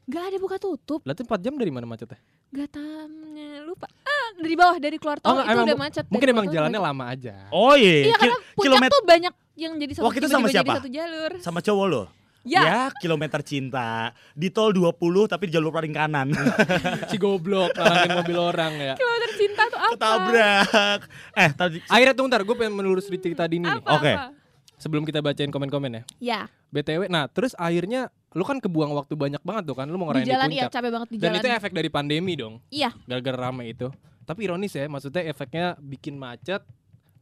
Gak 0.06 0.24
ada 0.24 0.38
buka 0.38 0.58
tutup, 0.60 1.00
Lah 1.02 1.14
tuh 1.14 1.26
4 1.26 1.40
jam 1.40 1.54
dari 1.56 1.72
mana 1.72 1.88
macetnya? 1.88 2.20
gak 2.52 2.70
tamnya 2.70 3.64
lupa. 3.64 3.88
Ah, 4.02 4.28
dari 4.38 4.56
bawah 4.56 4.78
dari 4.78 4.96
keluar 4.96 5.18
tol 5.18 5.34
Oh, 5.34 5.42
itu 5.42 5.50
emang 5.50 5.66
udah 5.66 5.78
macet. 5.78 6.06
Mungkin 6.08 6.28
emang 6.30 6.46
jalannya 6.48 6.78
macet. 6.78 6.88
lama 6.92 7.04
aja. 7.10 7.34
Oh 7.50 7.74
iya, 7.74 7.94
Iya, 8.06 8.16
karena 8.16 8.36
puncak 8.36 8.62
kilometer 8.62 8.92
tuh 8.92 9.04
banyak 9.06 9.34
yang 9.56 9.74
jadi 9.76 9.92
satu 9.94 10.06
Waktu 10.06 10.18
itu 10.20 10.28
sama 10.28 10.46
jadi 10.46 10.56
siapa? 10.56 10.74
satu 10.78 10.90
jalur. 10.92 11.32
sama 11.40 11.60
cowok 11.60 11.86
lo. 11.88 12.04
Ya, 12.46 12.94
kilometer 13.02 13.42
cinta. 13.42 14.14
Di 14.38 14.54
tol 14.54 14.70
20 14.70 14.94
tapi 15.26 15.50
di 15.50 15.58
jalur 15.58 15.74
paling 15.74 15.90
kanan. 15.92 16.30
si 17.10 17.18
goblok 17.18 17.74
ngalangin 17.74 18.12
mobil 18.22 18.38
orang 18.38 18.74
ya. 18.78 18.94
kilometer 18.94 19.30
cinta 19.34 19.64
tuh 19.66 19.80
apa? 19.82 19.94
Ketabrak. 19.98 21.00
Eh, 21.36 21.50
tadi 21.58 21.78
Akhirnya 21.90 22.14
tuh 22.14 22.24
ntar 22.30 22.42
gue 22.46 22.56
pengen 22.56 22.78
menelusuri 22.78 23.18
cerita 23.18 23.50
Dini 23.50 23.66
nih. 23.66 23.82
Apa, 23.82 23.90
Oke. 23.98 24.14
apa? 24.14 24.30
Sebelum 24.78 25.02
kita 25.04 25.26
bacain 25.26 25.50
komen-komen 25.50 25.90
ya. 25.90 26.04
Ya, 26.20 26.42
BTW, 26.70 27.08
nah 27.08 27.26
terus 27.26 27.56
akhirnya 27.56 28.12
lu 28.36 28.44
kan 28.44 28.60
kebuang 28.60 28.92
waktu 28.92 29.16
banyak 29.16 29.40
banget 29.40 29.64
tuh 29.72 29.76
kan 29.80 29.88
lu 29.88 29.96
mau 29.96 30.12
di 30.12 30.20
ngerayain 30.22 30.28
di, 30.28 30.34
jalan 30.36 30.50
iya 30.52 30.64
puncak. 30.68 30.76
capek 30.76 30.90
banget 30.92 31.08
di 31.08 31.18
Dan 31.18 31.24
jalan. 31.32 31.40
itu 31.40 31.48
efek 31.56 31.72
dari 31.72 31.90
pandemi 31.90 32.34
dong. 32.36 32.60
Iya. 32.68 32.92
Gara-gara 33.08 33.38
rame 33.50 33.72
itu. 33.72 33.88
Tapi 34.28 34.40
ironis 34.44 34.76
ya, 34.76 34.86
maksudnya 34.86 35.24
efeknya 35.26 35.66
bikin 35.80 36.20
macet 36.20 36.62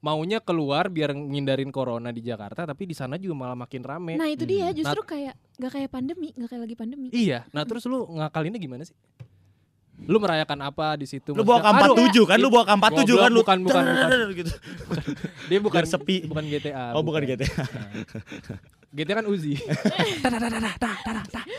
maunya 0.04 0.44
keluar 0.44 0.92
biar 0.92 1.16
ngindarin 1.16 1.72
corona 1.72 2.12
di 2.12 2.20
Jakarta 2.20 2.68
tapi 2.68 2.84
di 2.84 2.92
sana 2.92 3.16
juga 3.16 3.40
malah 3.40 3.56
makin 3.56 3.80
rame. 3.80 4.20
Nah 4.20 4.28
itu 4.28 4.44
dia 4.44 4.68
Hmm. 4.68 4.76
justru 4.76 5.00
kayak 5.02 5.34
gak 5.56 5.72
kayak 5.72 5.90
pandemi, 5.90 6.36
gak 6.36 6.52
kayak 6.52 6.62
lagi 6.68 6.76
pandemi. 6.76 7.08
Iya. 7.10 7.48
Nah, 7.50 7.64
terus 7.64 7.88
lu 7.88 8.04
ngakalinnya 8.12 8.60
gimana 8.60 8.84
sih? 8.84 8.92
Lu 10.04 10.20
merayakan 10.20 10.60
apa 10.60 11.00
di 11.00 11.08
situ? 11.08 11.32
Lu 11.32 11.48
bawa 11.48 11.64
Aduh, 11.64 11.96
K47 11.96 12.18
kan? 12.28 12.38
Lu 12.42 12.52
bawa 12.52 12.68
K47 12.68 12.84
kan 13.16 13.32
Goblok, 13.32 13.32
lu. 13.32 13.40
bukan, 13.40 13.58
bukan, 13.64 13.84
bukan. 13.88 14.30
gitu. 14.44 14.52
Dia 15.48 15.60
bukan 15.64 15.80
Biar 15.80 15.88
sepi. 15.88 16.16
bukan 16.28 16.44
GTA. 16.52 16.86
Oh, 16.92 17.04
bukan 17.06 17.24
GTA. 17.24 17.48
GTA 18.94 19.20
kan 19.20 19.26
Uzi. 19.26 19.58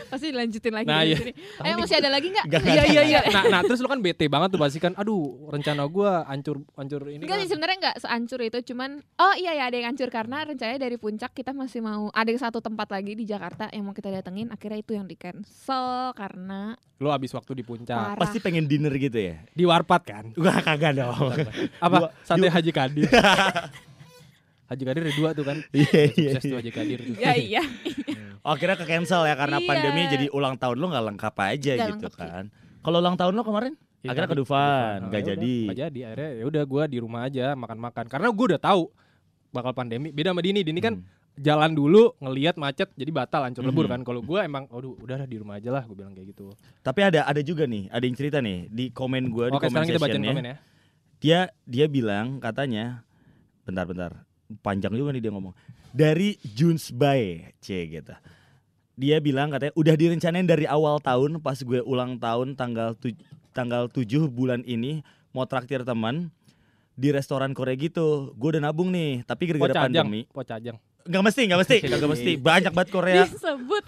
Pasti 0.09 0.31
dilanjutin 0.31 0.71
lagi 0.71 0.87
Nah, 0.87 1.03
iya. 1.03 1.19
sini. 1.19 1.33
Eh 1.59 1.75
masih 1.75 1.99
ada 1.99 2.07
lagi 2.07 2.31
nggak? 2.31 2.45
Nggak 2.47 2.61
Iya 2.63 2.83
iya 2.87 3.01
iya. 3.03 3.19
Nah, 3.27 3.43
nah 3.51 3.61
terus 3.67 3.83
lu 3.83 3.91
kan 3.91 3.99
bete 3.99 4.31
banget 4.31 4.55
tuh 4.55 4.61
pasti 4.61 4.79
kan. 4.79 4.95
Aduh, 4.95 5.51
rencana 5.51 5.83
gua 5.91 6.23
hancur 6.31 6.63
hancur 6.79 7.03
ini. 7.11 7.27
Enggak 7.27 7.35
kan. 7.35 7.43
sih 7.43 7.49
sebenarnya 7.51 7.77
enggak 7.83 7.95
seancur 7.99 8.39
itu 8.39 8.59
cuman 8.71 9.03
oh 9.03 9.33
iya 9.35 9.51
ya 9.59 9.63
ada 9.67 9.75
yang 9.75 9.91
hancur 9.91 10.07
karena 10.07 10.47
rencananya 10.47 10.79
dari 10.79 10.95
puncak 10.95 11.35
kita 11.35 11.51
masih 11.51 11.83
mau 11.83 12.07
ada 12.15 12.31
satu 12.31 12.63
tempat 12.63 12.87
lagi 12.87 13.19
di 13.19 13.27
Jakarta 13.27 13.67
yang 13.75 13.83
mau 13.83 13.91
kita 13.91 14.07
datengin 14.07 14.47
akhirnya 14.47 14.79
itu 14.79 14.95
yang 14.95 15.03
di 15.03 15.19
cancel 15.19 16.15
karena 16.15 16.79
Lu 16.95 17.11
habis 17.11 17.35
waktu 17.35 17.59
di 17.59 17.63
puncak. 17.67 18.15
parah. 18.15 18.17
Pasti 18.19 18.39
pengen 18.39 18.71
dinner 18.71 18.95
gitu 18.95 19.19
ya. 19.19 19.43
Di 19.51 19.67
Warpat 19.67 20.01
kan? 20.07 20.25
Gua 20.31 20.55
kagak 20.63 20.95
dong. 20.95 21.35
Apa? 21.83 22.15
Sate 22.23 22.47
Haji 22.47 22.71
Kadir. 22.71 23.11
Haji 24.65 24.83
Kadir 24.83 25.01
ada 25.01 25.13
dua 25.13 25.29
tuh 25.31 25.43
kan. 25.43 25.57
Iya 25.73 26.01
iya. 26.11 26.31
Sukses 26.33 26.49
tuh 26.49 26.57
Haji 26.57 26.71
Kadir 26.71 26.99
tuh. 27.01 27.15
ya 27.15 27.31
iya. 27.33 27.61
Oh, 28.41 28.53
akhirnya 28.53 28.77
ke 28.77 28.85
cancel 28.85 29.25
ya 29.25 29.33
karena 29.33 29.57
Iya. 29.57 29.65
pandemi 29.65 30.01
jadi 30.05 30.25
ulang 30.29 30.53
tahun 30.55 30.77
lu 30.77 30.85
nggak 30.87 31.05
lengkap 31.07 31.35
aja 31.35 31.49
Nggak 31.49 31.87
gitu 31.87 31.93
lengkap, 31.97 32.13
iya. 32.13 32.25
kan. 32.29 32.45
Kalau 32.79 32.97
ulang 32.99 33.15
tahun 33.15 33.33
lo 33.33 33.41
kemarin? 33.41 33.73
Ya, 34.05 34.13
Akhirnya 34.13 34.29
ke 34.29 34.37
Dufan, 34.37 34.97
Nah, 35.01 35.09
nggak 35.09 35.17
ya 35.17 35.25
udah, 35.25 35.33
jadi. 35.33 35.55
nggak 35.65 35.77
jadi. 35.81 35.99
Akhirnya 36.03 36.29
ya 36.31 36.45
udah 36.45 36.63
gua 36.63 36.83
di 36.85 36.97
rumah 37.01 37.21
aja 37.25 37.45
makan-makan. 37.53 38.05
Karena 38.05 38.27
gua 38.29 38.45
udah 38.47 38.61
tahu 38.61 38.83
bakal 39.49 39.73
pandemi. 39.73 40.13
Beda 40.13 40.29
sama 40.29 40.45
Dini. 40.45 40.61
Dini 40.61 40.77
kan 40.77 40.93
Hmm. 40.93 41.09
jalan 41.35 41.73
dulu 41.73 42.13
ngelihat 42.19 42.53
macet 42.55 42.93
jadi 42.93 43.09
batal 43.11 43.41
hancur 43.43 43.61
lebur 43.61 43.85
Mhm. 43.85 43.91
kan. 43.91 44.01
Kalau 44.03 44.21
gua 44.21 44.39
emang 44.41 44.69
aduh 44.69 44.93
udahlah 44.95 45.25
di 45.25 45.37
rumah 45.37 45.57
aja 45.57 45.69
lah 45.71 45.81
gua 45.83 45.97
bilang 45.97 46.13
kayak 46.13 46.29
gitu. 46.31 46.53
Tapi 46.79 46.99
ada 47.01 47.25
ada 47.25 47.41
juga 47.41 47.65
nih, 47.65 47.89
ada 47.89 48.01
yang 48.01 48.13
cerita 48.13 48.37
nih 48.39 48.69
di 48.69 48.85
komen 48.89 49.25
gua 49.27 49.49
di 49.49 49.57
Oke, 49.57 49.65
komen 49.65 49.73
sekarang 49.73 49.87
kita 49.89 49.97
bacain 49.97 50.13
sessionnya. 50.15 50.33
komen 50.33 50.45
ya. 50.45 50.57
Dia 51.17 51.39
dia 51.65 51.85
bilang 51.87 52.37
katanya 52.37 53.01
bentar-bentar. 53.63 54.21
Panjang 54.61 54.93
juga 54.93 55.09
nih 55.15 55.23
dia 55.25 55.33
ngomong. 55.33 55.53
Dari 55.95 56.37
Junes 56.43 56.91
Bay, 56.91 57.55
C 57.63 57.87
gitu. 57.87 58.13
Dia 58.95 59.19
bilang 59.19 59.51
katanya 59.51 59.73
udah 59.75 59.95
direncanain 59.95 60.47
dari 60.47 60.63
awal 60.67 60.99
tahun 61.03 61.43
pas 61.43 61.59
gue 61.59 61.83
ulang 61.83 62.15
tahun 62.15 62.55
tanggal 62.55 62.95
tu, 62.95 63.11
tanggal 63.51 63.91
7 63.91 64.27
bulan 64.31 64.63
ini 64.63 65.03
mau 65.35 65.43
traktir 65.43 65.83
teman 65.83 66.31
di 66.95 67.11
restoran 67.11 67.51
Korea 67.51 67.75
gitu. 67.75 68.31
Gue 68.39 68.55
udah 68.55 68.71
nabung 68.71 68.91
nih, 68.91 69.27
tapi 69.27 69.51
gara-gara 69.51 69.71
Pocajang, 69.75 70.07
pandemi 70.07 70.21
Pocajang. 70.31 70.77
nggak 71.05 71.23
mesti, 71.27 71.41
nggak 71.45 71.59
mesti, 71.59 71.75
nggak 71.85 72.11
mesti. 72.15 72.31
Banyak 72.39 72.71
banget 72.71 72.89
Korea. 72.91 73.23
Disebut. 73.27 73.83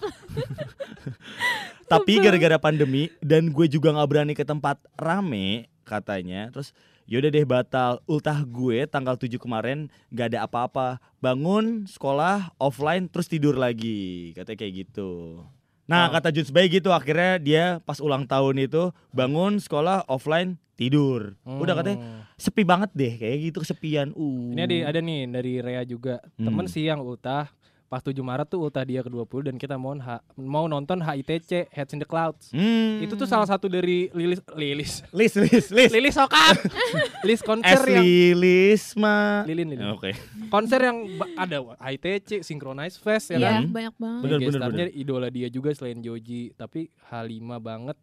Tapi 1.88 2.12
gara-gara 2.20 2.60
pandemi 2.60 3.08
dan 3.24 3.48
gue 3.48 3.64
juga 3.64 3.96
nggak 3.96 4.08
berani 4.08 4.32
ke 4.36 4.44
tempat 4.44 4.76
rame 5.00 5.72
katanya. 5.88 6.52
Terus 6.52 6.76
yaudah 7.08 7.32
deh 7.32 7.42
batal. 7.42 7.98
Ultah 8.04 8.44
gue 8.44 8.84
tanggal 8.84 9.16
7 9.16 9.34
kemarin 9.34 9.88
nggak 10.08 10.36
ada 10.36 10.44
apa-apa. 10.44 11.00
Bangun 11.18 11.88
sekolah 11.88 12.52
offline 12.56 13.08
terus 13.08 13.26
tidur 13.26 13.56
lagi. 13.56 14.30
Katanya 14.36 14.58
kayak 14.60 14.74
gitu. 14.86 15.42
Nah 15.88 16.06
Oh. 16.06 16.12
kata 16.12 16.28
Juns 16.30 16.52
Bay 16.52 16.68
gitu 16.68 16.92
akhirnya 16.92 17.40
dia 17.40 17.64
pas 17.80 17.96
ulang 17.98 18.22
tahun 18.22 18.60
itu 18.60 18.92
bangun 19.08 19.56
sekolah 19.56 20.04
offline 20.04 20.60
tidur. 20.76 21.34
Udah 21.42 21.74
katanya 21.74 21.98
Hmm. 21.98 22.20
sepi 22.36 22.62
banget 22.62 22.92
deh 22.92 23.16
kayak 23.16 23.50
gitu 23.50 23.64
kesepian. 23.64 24.12
Uh. 24.12 24.52
Ini 24.52 24.60
ada 24.62 24.76
ada 24.92 25.00
nih 25.00 25.26
dari 25.26 25.52
Rea 25.58 25.82
juga. 25.82 26.20
Temen 26.36 26.68
Hmm. 26.68 26.70
sih 26.70 26.84
yang 26.84 27.00
ultah 27.00 27.48
pas 27.88 27.98
7 27.98 28.12
Maret 28.14 28.44
tuh 28.46 28.60
ultah 28.60 28.80
dia 28.82 29.00
ke-20 29.00 29.40
dan 29.42 29.56
kita 29.56 29.74
mau 29.74 29.96
ha- 29.96 30.20
mau 30.34 30.64
nonton 30.64 30.96
HITC 30.98 31.66
Heads 31.68 31.90
in 31.90 31.98
the 31.98 32.04
Clouds. 32.04 32.52
Hmm. 32.52 33.00
Itu 33.00 33.14
tuh 33.14 33.24
salah 33.24 33.44
satu 33.44 33.64
dari 33.66 34.12
Lilis 34.12 34.44
Lilis. 34.52 35.00
list 35.10 35.36
list 35.38 35.68
list. 35.70 35.90
Lilis 35.90 36.12
Sokap. 36.12 36.60
Lilis 37.24 37.40
konser 37.40 37.80
yang 37.82 38.04
Asli 38.04 38.36
Lisma. 38.36 39.42
Lilin 39.42 39.68
Lilin. 39.70 39.88
Oke. 39.90 40.12
Konser 40.46 40.80
yang 40.82 41.16
ba- 41.16 41.32
ada 41.34 41.56
HITC 41.80 42.40
Synchronize 42.40 42.96
Fest 42.96 43.32
ya 43.32 43.38
Iya, 43.38 43.48
kan. 43.54 43.62
banyak 43.68 43.94
banget. 43.96 44.22
Bener, 44.22 44.38
bener, 44.38 44.52
Gestarnya 44.52 44.86
idola 44.92 45.28
dia 45.28 45.48
juga 45.48 45.72
selain 45.72 45.98
Joji, 45.98 46.52
tapi 46.54 46.92
H5 47.04 47.40
banget. 47.58 47.96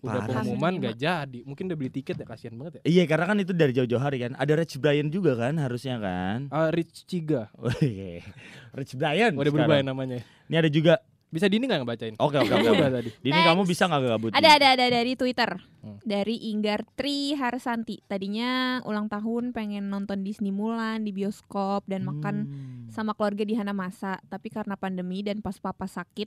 Udah 0.00 0.16
Parah. 0.18 0.26
pengumuman 0.40 0.72
H5. 0.72 0.82
gak 0.82 0.96
jadi. 0.96 1.38
Mungkin 1.44 1.64
udah 1.66 1.76
beli 1.76 1.90
tiket 1.90 2.14
ya 2.14 2.24
kasihan 2.24 2.54
banget 2.54 2.72
ya. 2.76 2.82
Iya 2.84 3.04
karena 3.04 3.24
kan 3.26 3.36
itu 3.36 3.52
dari 3.52 3.72
jauh-jauh 3.72 4.00
hari 4.00 4.18
kan. 4.18 4.32
Ada 4.34 4.52
Rich 4.56 4.76
Brian 4.76 5.08
juga 5.08 5.32
kan 5.34 5.56
harusnya 5.56 5.96
kan. 5.96 6.48
Ah, 6.48 6.68
Rich 6.68 7.04
Ciga. 7.04 7.52
Wih, 7.54 8.24
Rich 8.78 8.94
Brian. 8.94 9.32
Udah 9.32 9.50
berubah 9.50 9.76
ya 9.76 9.84
namanya. 9.84 10.24
Ini 10.46 10.56
ada 10.56 10.68
juga. 10.68 10.94
Bisa 11.28 11.46
Dini 11.46 11.62
gak 11.64 11.86
ngebacain? 11.86 12.18
Oke 12.18 12.36
oke 12.36 12.50
Kamu 12.50 12.66
oke. 12.66 12.86
tadi. 12.90 13.10
Dini 13.20 13.30
Next. 13.32 13.46
kamu 13.46 13.62
bisa 13.62 13.82
nggak 13.86 14.02
gabut? 14.02 14.30
Ada 14.34 14.50
ada 14.50 14.66
ada 14.74 14.86
dari 14.90 15.14
Twitter. 15.14 15.50
Hmm. 15.78 16.02
Dari 16.02 16.50
Inggar 16.50 16.82
Tri 16.90 17.38
Harsanti. 17.38 18.02
Tadinya 18.02 18.50
ulang 18.82 19.06
tahun 19.06 19.54
pengen 19.54 19.86
nonton 19.86 20.26
Disney 20.26 20.50
Mulan 20.50 21.06
di 21.06 21.14
bioskop 21.14 21.86
dan 21.86 22.02
makan 22.02 22.36
Hmm. 22.42 22.90
sama 22.90 23.14
keluarga 23.14 23.46
di 23.46 23.54
Hanamasa, 23.54 24.18
tapi 24.26 24.50
karena 24.50 24.74
pandemi 24.74 25.22
dan 25.22 25.38
pas 25.38 25.54
papa 25.56 25.86
sakit 25.86 26.26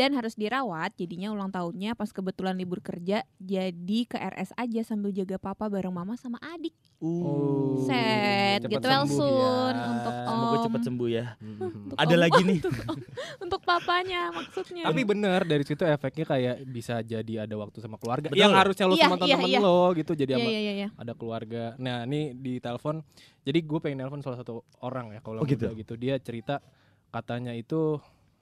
dan 0.00 0.16
harus 0.16 0.32
dirawat, 0.32 0.96
jadinya 0.96 1.28
ulang 1.28 1.52
tahunnya 1.52 1.92
pas 1.92 2.08
kebetulan 2.08 2.56
libur 2.56 2.80
kerja, 2.80 3.20
jadi 3.36 4.00
ke 4.08 4.16
RS 4.16 4.56
aja 4.56 4.80
sambil 4.80 5.12
jaga 5.12 5.36
papa 5.36 5.68
bareng 5.68 5.92
mama 5.92 6.16
sama 6.16 6.40
adik. 6.40 6.72
Uh. 7.04 7.76
Set, 7.84 8.64
cepet 8.64 8.80
sembuh 8.80 9.12
soon 9.12 9.74
ya. 9.76 9.84
untuk 9.92 10.14
Semoga 10.24 10.56
om. 10.56 10.64
cepat 10.64 10.80
sembuh 10.88 11.08
ya. 11.12 11.26
Mhm. 11.60 11.92
Ada 11.98 12.14
Om, 12.16 12.22
lagi 12.22 12.40
nih. 12.40 12.58
Untuk, 12.62 12.72
untuk 13.42 13.60
papanya 13.60 14.30
maksudnya. 14.32 14.82
Tapi 14.88 15.00
bener 15.04 15.40
dari 15.44 15.64
situ 15.66 15.82
efeknya 15.84 16.24
kayak 16.24 16.56
bisa 16.64 17.02
jadi 17.02 17.44
ada 17.44 17.54
waktu 17.58 17.82
sama 17.82 17.98
keluarga. 17.98 18.30
Betul. 18.30 18.40
Yang 18.40 18.52
harusnya 18.56 18.84
lo 18.88 18.94
Iya, 18.96 19.04
sama 19.04 19.16
iya, 19.18 19.20
teman-teman 19.20 19.50
iya. 19.50 19.60
lo 19.60 19.80
gitu 19.92 20.12
jadi 20.14 20.32
Iya 20.32 20.46
iya 20.46 20.60
iya 20.60 20.72
iya. 20.72 20.88
ada 20.94 21.12
keluarga. 21.12 21.74
Nah, 21.76 22.06
ini 22.06 22.32
di 22.32 22.56
telepon. 22.56 23.02
Jadi 23.42 23.58
gue 23.60 23.78
pengen 23.82 24.00
telepon 24.00 24.22
salah 24.22 24.38
satu 24.38 24.62
orang 24.80 25.12
ya 25.12 25.20
kalau 25.20 25.42
Oh, 25.42 25.48
gitu? 25.48 25.66
gitu. 25.74 25.98
Dia 25.98 26.16
cerita 26.16 26.62
katanya 27.10 27.52
itu 27.52 27.98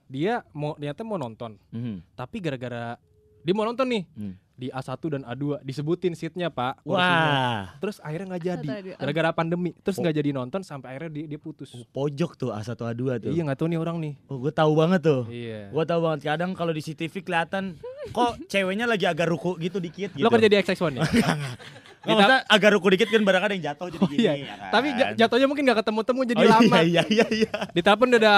dia 0.08 0.40
mau 0.50 0.72
ternyata 0.74 1.00
mau 1.02 1.14
nonton, 1.14 1.54
Mhm. 1.68 2.02
tapi 2.14 2.36
gara-gara 2.38 2.96
dia 3.38 3.52
mau 3.52 3.62
nonton 3.62 3.86
nih 3.86 4.04
Hmm. 4.10 4.34
di 4.52 4.66
A1 4.68 4.90
dan 5.08 5.22
A2 5.22 5.62
disebutin 5.62 6.12
seatnya 6.12 6.48
pak 6.48 6.82
kursinya. 6.82 7.30
Wah, 7.30 7.62
terus 7.78 7.96
akhirnya 7.98 8.26
nggak 8.26 8.42
jadi 8.44 8.68
gara-gara 8.96 9.30
pandemi 9.30 9.70
terus 9.78 9.94
Oh. 9.94 10.02
nggak 10.02 10.16
jadi 10.16 10.30
nonton 10.34 10.60
sampai 10.60 10.88
akhirnya 10.90 11.12
dia, 11.12 11.24
dia 11.28 11.38
putus 11.38 11.70
pojok 11.86 12.34
tuh 12.34 12.50
A1 12.50 12.74
A2 12.74 13.02
tuh. 13.20 13.30
iya 13.30 13.42
nggak 13.42 13.54
tahu 13.56 13.68
nih 13.68 13.78
orang 13.78 13.96
nih 13.98 14.14
Oh, 14.26 14.36
gue 14.36 14.50
tahu 14.50 14.72
banget 14.74 15.00
tuh. 15.00 15.22
iya 15.28 15.70
Gue 15.70 15.84
tahu 15.84 16.00
banget 16.02 16.20
kadang 16.26 16.50
kalau 16.52 16.72
di 16.72 16.80
CCTV 16.80 17.22
kelihatan 17.22 17.78
kok 18.10 18.32
ceweknya 18.50 18.84
lagi 18.84 19.06
agak 19.06 19.28
ruku 19.28 19.54
gitu 19.56 19.78
dikit 19.78 20.10
gitu. 20.10 20.20
lo 20.20 20.28
kerja 20.28 20.48
di 20.48 20.56
XX1 20.56 20.92
ya 20.92 21.06
Nggak, 22.08 22.16
maksudnya 22.18 22.40
agak 22.48 22.70
ruku 22.72 22.86
dikit 22.90 23.08
kan 23.08 23.22
barang 23.22 23.42
ada 23.42 23.52
yang 23.52 23.64
jatuh 23.66 23.86
jadi 23.88 24.00
Oh, 24.00 24.08
gini 24.08 24.18
iya. 24.18 24.32
ya 24.34 24.46
kan? 24.48 24.70
tapi 24.70 24.88
ja- 24.92 25.12
jatuhnya 25.14 25.46
mungkin 25.46 25.62
nggak 25.62 25.78
ketemu-temu 25.78 26.20
jadi 26.24 26.40
oh, 26.40 26.48
lama 26.48 26.76
Iya 26.82 27.02
iya 27.06 27.26
iya. 27.28 27.52
di 27.68 27.80
telepon 27.80 28.08
udah 28.08 28.18
ada 28.18 28.36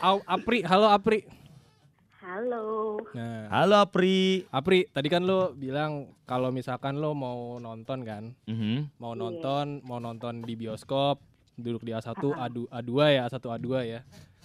Au- 0.00 0.26
Apri 0.26 0.58
halo 0.60 0.86
Apri 0.88 1.18
Halo. 2.16 2.98
nah 3.12 3.46
Halo 3.52 3.76
Apri. 3.78 4.48
Apri 4.48 4.88
tadi 4.88 5.06
kan 5.06 5.22
lo 5.22 5.52
bilang 5.52 5.92
kalau 6.24 6.48
misalkan 6.48 6.96
lo 6.96 7.12
mau 7.12 7.56
nonton 7.58 8.00
kan 8.00 8.32
Mhm. 8.44 8.96
mau 8.96 9.12
Iya. 9.12 9.20
nonton 9.20 9.66
mau 9.82 9.98
nonton 9.98 10.40
di 10.40 10.54
bioskop 10.54 11.20
duduk 11.54 11.82
di 11.82 11.92
A1 11.92 12.10
Ah. 12.32 12.48
A2 12.48 12.66
A2 12.66 12.90
ya 13.12 13.22
A1 13.24 13.38
A2 13.38 13.68
ya 13.84 14.00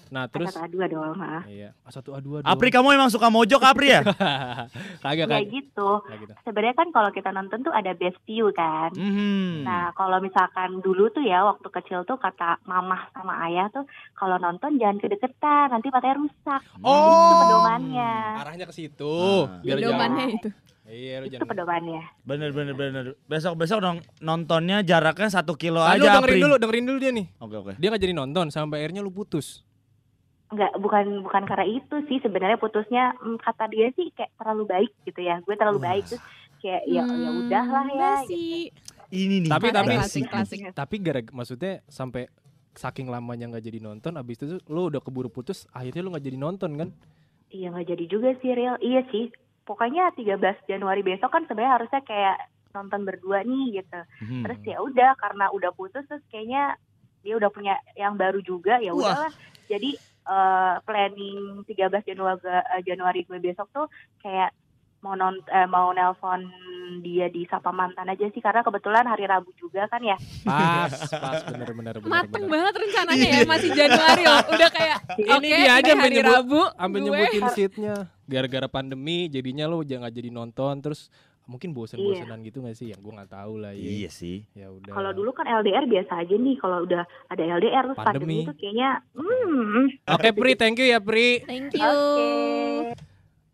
nah 0.09 0.25
terus 0.25 0.49
Kata 0.49 0.65
dua 0.65 0.85
dong, 0.85 1.17
ha. 1.17 1.45
iya 1.45 1.69
A1 1.83 2.01
A2 2.01 2.41
Apri 2.43 2.69
kamu 2.69 2.91
emang 2.91 3.07
suka 3.07 3.27
mojok 3.27 3.61
Apri 3.61 3.91
ya? 3.91 4.01
kagak 5.03 5.15
Ya 5.21 5.25
kagak 5.29 5.41
gitu. 5.47 5.89
Kayak 6.01 6.19
gitu. 6.19 6.33
Sebenarnya 6.41 6.75
kan 6.75 6.87
kalau 6.89 7.09
kita 7.09 7.29
nonton 7.29 7.61
tuh 7.61 7.71
ada 7.71 7.93
best 7.93 8.17
view 8.23 8.49
kan. 8.51 8.89
Mhm. 8.91 9.63
Nah, 9.63 9.93
kalau 9.93 10.17
misalkan 10.17 10.79
dulu 10.79 11.09
tuh 11.09 11.21
ya 11.21 11.41
waktu 11.43 11.67
kecil 11.71 12.03
tuh 12.03 12.15
kata 12.15 12.57
mamah 12.63 13.09
sama 13.11 13.37
ayah 13.45 13.69
tuh 13.69 13.85
kalau 14.13 14.35
nonton 14.35 14.75
jangan 14.75 14.97
kedeketan, 14.97 15.69
nanti 15.69 15.87
matanya 15.87 16.17
rusak. 16.17 16.61
Oh. 16.79 16.97
Itu 17.21 17.35
pedomannya. 17.39 18.13
arahnya 18.39 18.65
ke 18.65 18.73
situ 18.73 19.15
Ah. 19.41 19.59
biar 19.59 19.77
Pedomannya 19.77 20.25
jangan 20.25 20.39
itu. 20.39 20.49
iya 20.87 21.13
lo 21.15 21.23
Itu 21.23 21.33
jangan 21.35 21.47
pedomannya. 21.47 22.01
Bener 22.23 22.49
bener 22.49 22.73
bener. 22.73 23.03
Besok 23.23 23.53
besok 23.55 23.79
dong 23.79 23.97
nontonnya 24.19 24.81
jaraknya 24.81 25.29
satu 25.29 25.53
kilo 25.53 25.77
Nah, 25.77 25.93
lu 25.93 26.01
aja 26.01 26.09
dengerin 26.15 26.33
Apri. 26.33 26.41
dulu 26.41 26.55
dengerin 26.57 26.85
dulu 26.85 26.97
dia 26.97 27.11
nih 27.11 27.25
Oke 27.37 27.55
oke. 27.57 27.71
dia 27.75 27.87
nggak 27.87 28.01
jadi 28.01 28.15
nonton 28.15 28.45
sampai 28.47 28.81
akhirnya 28.81 28.99
lu 28.99 29.09
putus 29.09 29.61
Enggak, 30.50 30.72
bukan 30.75 31.06
bukan 31.22 31.44
karena 31.46 31.65
itu 31.68 31.96
sih 32.06 32.18
sebenarnya 32.20 32.58
putusnya 32.58 33.13
mm, 33.15 33.38
kata 33.38 33.70
dia 33.70 33.94
sih 33.94 34.10
kayak 34.12 34.34
terlalu 34.34 34.63
baik 34.65 34.91
gitu 35.03 35.22
ya. 35.22 35.38
Gue 35.41 35.53
terlalu 35.53 35.79
baik 35.79 36.03
terus 36.06 36.24
kayak 36.58 36.84
ya 36.86 37.01
ya 37.01 37.29
Hmm, 37.29 37.41
udahlah 37.46 37.86
ya. 37.88 38.12
gitu. 38.25 38.74
Ini 39.10 39.36
nih. 39.46 39.50
Tapi- 39.50 39.70
tapi- 39.72 39.96
klasik. 39.96 40.24
klasik. 40.25 40.60
tapi 40.72 40.96
gara 40.98 41.22
maksudnya 41.29 41.86
sampai 41.86 42.25
saking 42.72 43.08
lamanya 43.08 43.46
nggak 43.48 43.62
jadi 43.63 43.79
nonton 43.79 44.13
abis 44.15 44.39
itu 44.39 44.58
lu 44.65 44.88
udah 44.88 45.00
keburu 45.00 45.27
putus 45.27 45.65
akhirnya 45.70 46.00
lu 46.00 46.10
nggak 46.10 46.24
jadi 46.24 46.38
nonton 46.38 46.72
kan 46.75 46.89
Iya 47.50 47.74
nggak 47.74 47.88
jadi 47.88 48.06
juga 48.06 48.29
sih 48.38 48.53
real. 48.53 48.77
Iya 48.77 49.01
sih. 49.10 49.34
Pokoknya 49.63 50.13
13 50.13 50.38
Januari 50.65 51.01
besok 51.01 51.29
kan 51.29 51.46
sebenarnya 51.46 51.75
harusnya 51.75 52.01
kayak 52.03 52.38
nonton 52.70 53.01
berdua 53.01 53.41
nih 53.41 53.82
gitu. 53.82 54.00
Mhm. 54.24 54.41
Terus 54.46 54.60
ya 54.63 54.77
udah 54.79 55.10
karena 55.15 55.46
udah 55.50 55.74
putus 55.74 56.06
terus 56.06 56.22
kayaknya 56.27 56.77
dia 57.20 57.34
udah 57.36 57.50
punya 57.50 57.74
yang 57.94 58.13
baru 58.15 58.38
juga 58.39 58.77
ya 58.77 58.94
udahlah 58.94 59.34
jadi 59.65 59.98
eh, 60.29 60.75
planning 60.86 61.65
13 61.65 62.05
Januari 62.05 62.39
eh, 62.45 62.81
Januari 62.86 63.25
gue 63.25 63.41
besok 63.41 63.67
tuh 63.74 63.88
kayak 64.21 64.53
mau 65.00 65.15
non 65.15 65.39
eh, 65.48 65.67
mau 65.67 65.95
nelpon 65.95 66.43
dia 67.00 67.31
di 67.31 67.48
sapa 67.48 67.71
mantan 67.71 68.12
aja 68.12 68.27
sih 68.33 68.43
karena 68.43 68.65
kebetulan 68.65 69.07
hari 69.07 69.24
Rabu 69.29 69.55
juga 69.55 69.88
kan 69.88 70.03
ya 70.03 70.19
Pas, 70.43 70.91
pas 71.24 71.41
bener 71.48 71.71
bener 71.71 71.95
bener. 72.01 72.09
Mateng 72.09 72.43
bener. 72.48 72.51
banget 72.51 72.74
rencananya 72.83 73.27
ya 73.29 73.39
masih 73.45 73.69
Januari 73.71 74.24
loh. 74.25 74.43
Udah 74.50 74.69
kayak 74.74 74.98
Ini 75.21 75.31
oke 75.31 75.45
dia 75.45 75.71
aja 75.77 75.91
hari 75.95 76.19
Rabu 76.19 76.62
gue 76.67 77.00
nyebutin 77.00 77.45
seatnya. 77.53 77.95
Gara-gara 78.25 78.67
pandemi 78.67 79.29
jadinya 79.31 79.65
lo 79.69 79.86
jangan 79.86 80.09
jadi 80.12 80.29
nonton 80.33 80.74
terus 80.83 81.07
mungkin 81.50 81.74
bosen-bosenan 81.74 82.46
gitu 82.46 82.62
gak 82.62 82.77
sih? 82.77 82.94
Yang 82.94 83.01
gue 83.01 83.13
nggak 83.18 83.32
tahu 83.34 83.53
lah 83.58 83.74
ya. 83.74 83.82
Iya 83.82 84.10
sih. 84.13 84.46
Ya 84.53 84.70
udah. 84.70 84.94
kalau 84.94 85.12
dulu 85.18 85.34
kan 85.34 85.50
LDR 85.50 85.89
biasa 85.89 86.22
aja 86.22 86.36
nih 86.38 86.56
kalau 86.62 86.86
udah 86.86 87.03
ada 87.25 87.44
LDR 87.58 87.84
terus 87.89 87.98
Pandemi. 87.98 88.13
pandemi, 88.13 88.38
itu 88.46 88.53
kayaknya 88.53 88.89
hmm 89.18 89.84
Oke 90.06 90.29
Pri, 90.38 90.51
thank 90.53 90.77
you 90.77 90.88
ya 90.88 91.00
Pri. 91.01 91.41
Thank 91.41 91.74
you. 91.74 91.82
oke 91.82 92.29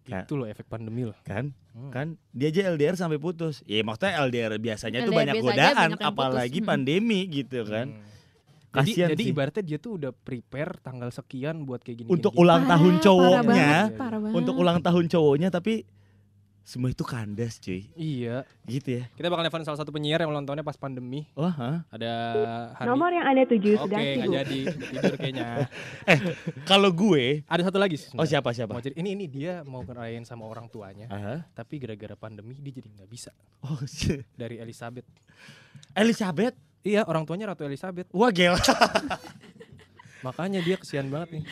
Itu 0.06 0.34
loh 0.36 0.46
efek 0.46 0.68
pandemi 0.68 1.08
loh. 1.08 1.18
Kan? 1.24 1.56
Hmm. 1.72 1.90
Kan 1.90 2.08
dia 2.36 2.52
aja 2.52 2.68
LDR 2.70 3.00
sampai 3.00 3.18
putus. 3.18 3.64
Ya 3.64 3.80
maksudnya 3.82 4.20
LDR 4.28 4.60
biasanya 4.60 5.00
tuh 5.02 5.16
LDR 5.16 5.20
banyak 5.24 5.36
biasa 5.40 5.48
aja 5.48 5.56
godaan 5.56 5.76
banyak 5.96 6.00
apalagi 6.04 6.60
putus. 6.60 6.70
pandemi 6.70 7.20
gitu 7.32 7.60
kan. 7.64 7.88
Hmm. 7.96 8.14
Jadi, 8.76 8.92
Kasian 8.92 9.10
jadi 9.16 9.24
sih. 9.24 9.32
ibaratnya 9.32 9.64
dia 9.64 9.78
tuh 9.80 9.92
udah 9.96 10.12
prepare 10.12 10.76
tanggal 10.84 11.08
sekian 11.08 11.64
buat 11.64 11.80
kayak 11.80 12.04
gini. 12.04 12.08
Untuk 12.12 12.36
gini, 12.36 12.44
gini. 12.44 12.44
ulang 12.44 12.64
tahun 12.68 12.92
Parah, 12.92 13.06
cowoknya, 13.08 13.40
Parah 13.40 13.48
banget, 13.48 13.96
parah 13.96 14.20
banget. 14.20 14.36
untuk 14.36 14.56
ulang 14.60 14.80
tahun 14.84 15.06
cowoknya 15.08 15.48
tapi 15.48 15.74
semua 16.66 16.90
itu 16.90 17.06
kandas 17.06 17.62
cuy. 17.62 17.86
Iya. 17.94 18.42
Gitu 18.66 18.98
ya. 18.98 19.04
Kita 19.14 19.30
bakal 19.30 19.46
nelfon 19.46 19.62
salah 19.62 19.78
satu 19.78 19.94
penyiar 19.94 20.18
yang 20.18 20.34
ulang 20.34 20.44
tahunnya 20.44 20.66
pas 20.66 20.74
pandemi. 20.74 21.30
Wah, 21.38 21.54
hah? 21.54 21.78
Ada 21.94 22.12
Hani. 22.82 22.88
nomor 22.90 23.14
yang 23.14 23.22
anda 23.22 23.46
tuju 23.46 23.78
Oke, 23.78 23.86
sudah 23.86 24.00
nggak 24.02 24.30
jadi 24.34 24.60
tidur 24.74 25.14
kayaknya. 25.16 25.70
Kalau 26.70 26.90
gue, 26.90 27.46
Ada 27.46 27.70
satu 27.70 27.78
lagi. 27.78 28.02
oh 28.12 28.26
siapa 28.26 28.50
siapa? 28.50 28.74
Mau 28.74 28.82
cerita, 28.82 28.98
ini 28.98 29.14
ini 29.14 29.30
dia 29.30 29.62
mau 29.62 29.86
ngerayain 29.86 30.26
sama 30.26 30.50
orang 30.50 30.66
tuanya, 30.66 31.06
Aha. 31.08 31.46
tapi 31.54 31.78
gara-gara 31.78 32.18
pandemi 32.18 32.58
dia 32.58 32.74
jadi 32.74 32.90
nggak 32.92 33.10
bisa. 33.14 33.30
Oh, 33.62 33.78
shit. 33.86 34.26
Dari 34.34 34.58
Elizabeth. 34.58 35.06
Elizabeth. 35.94 36.58
Iya, 36.82 37.06
orang 37.06 37.24
tuanya 37.24 37.54
Ratu 37.54 37.62
Elizabeth. 37.62 38.10
Wah, 38.10 38.34
gila. 38.34 38.58
Makanya 40.26 40.62
dia 40.62 40.78
kesian 40.78 41.10
banget 41.10 41.38
nih. 41.38 41.44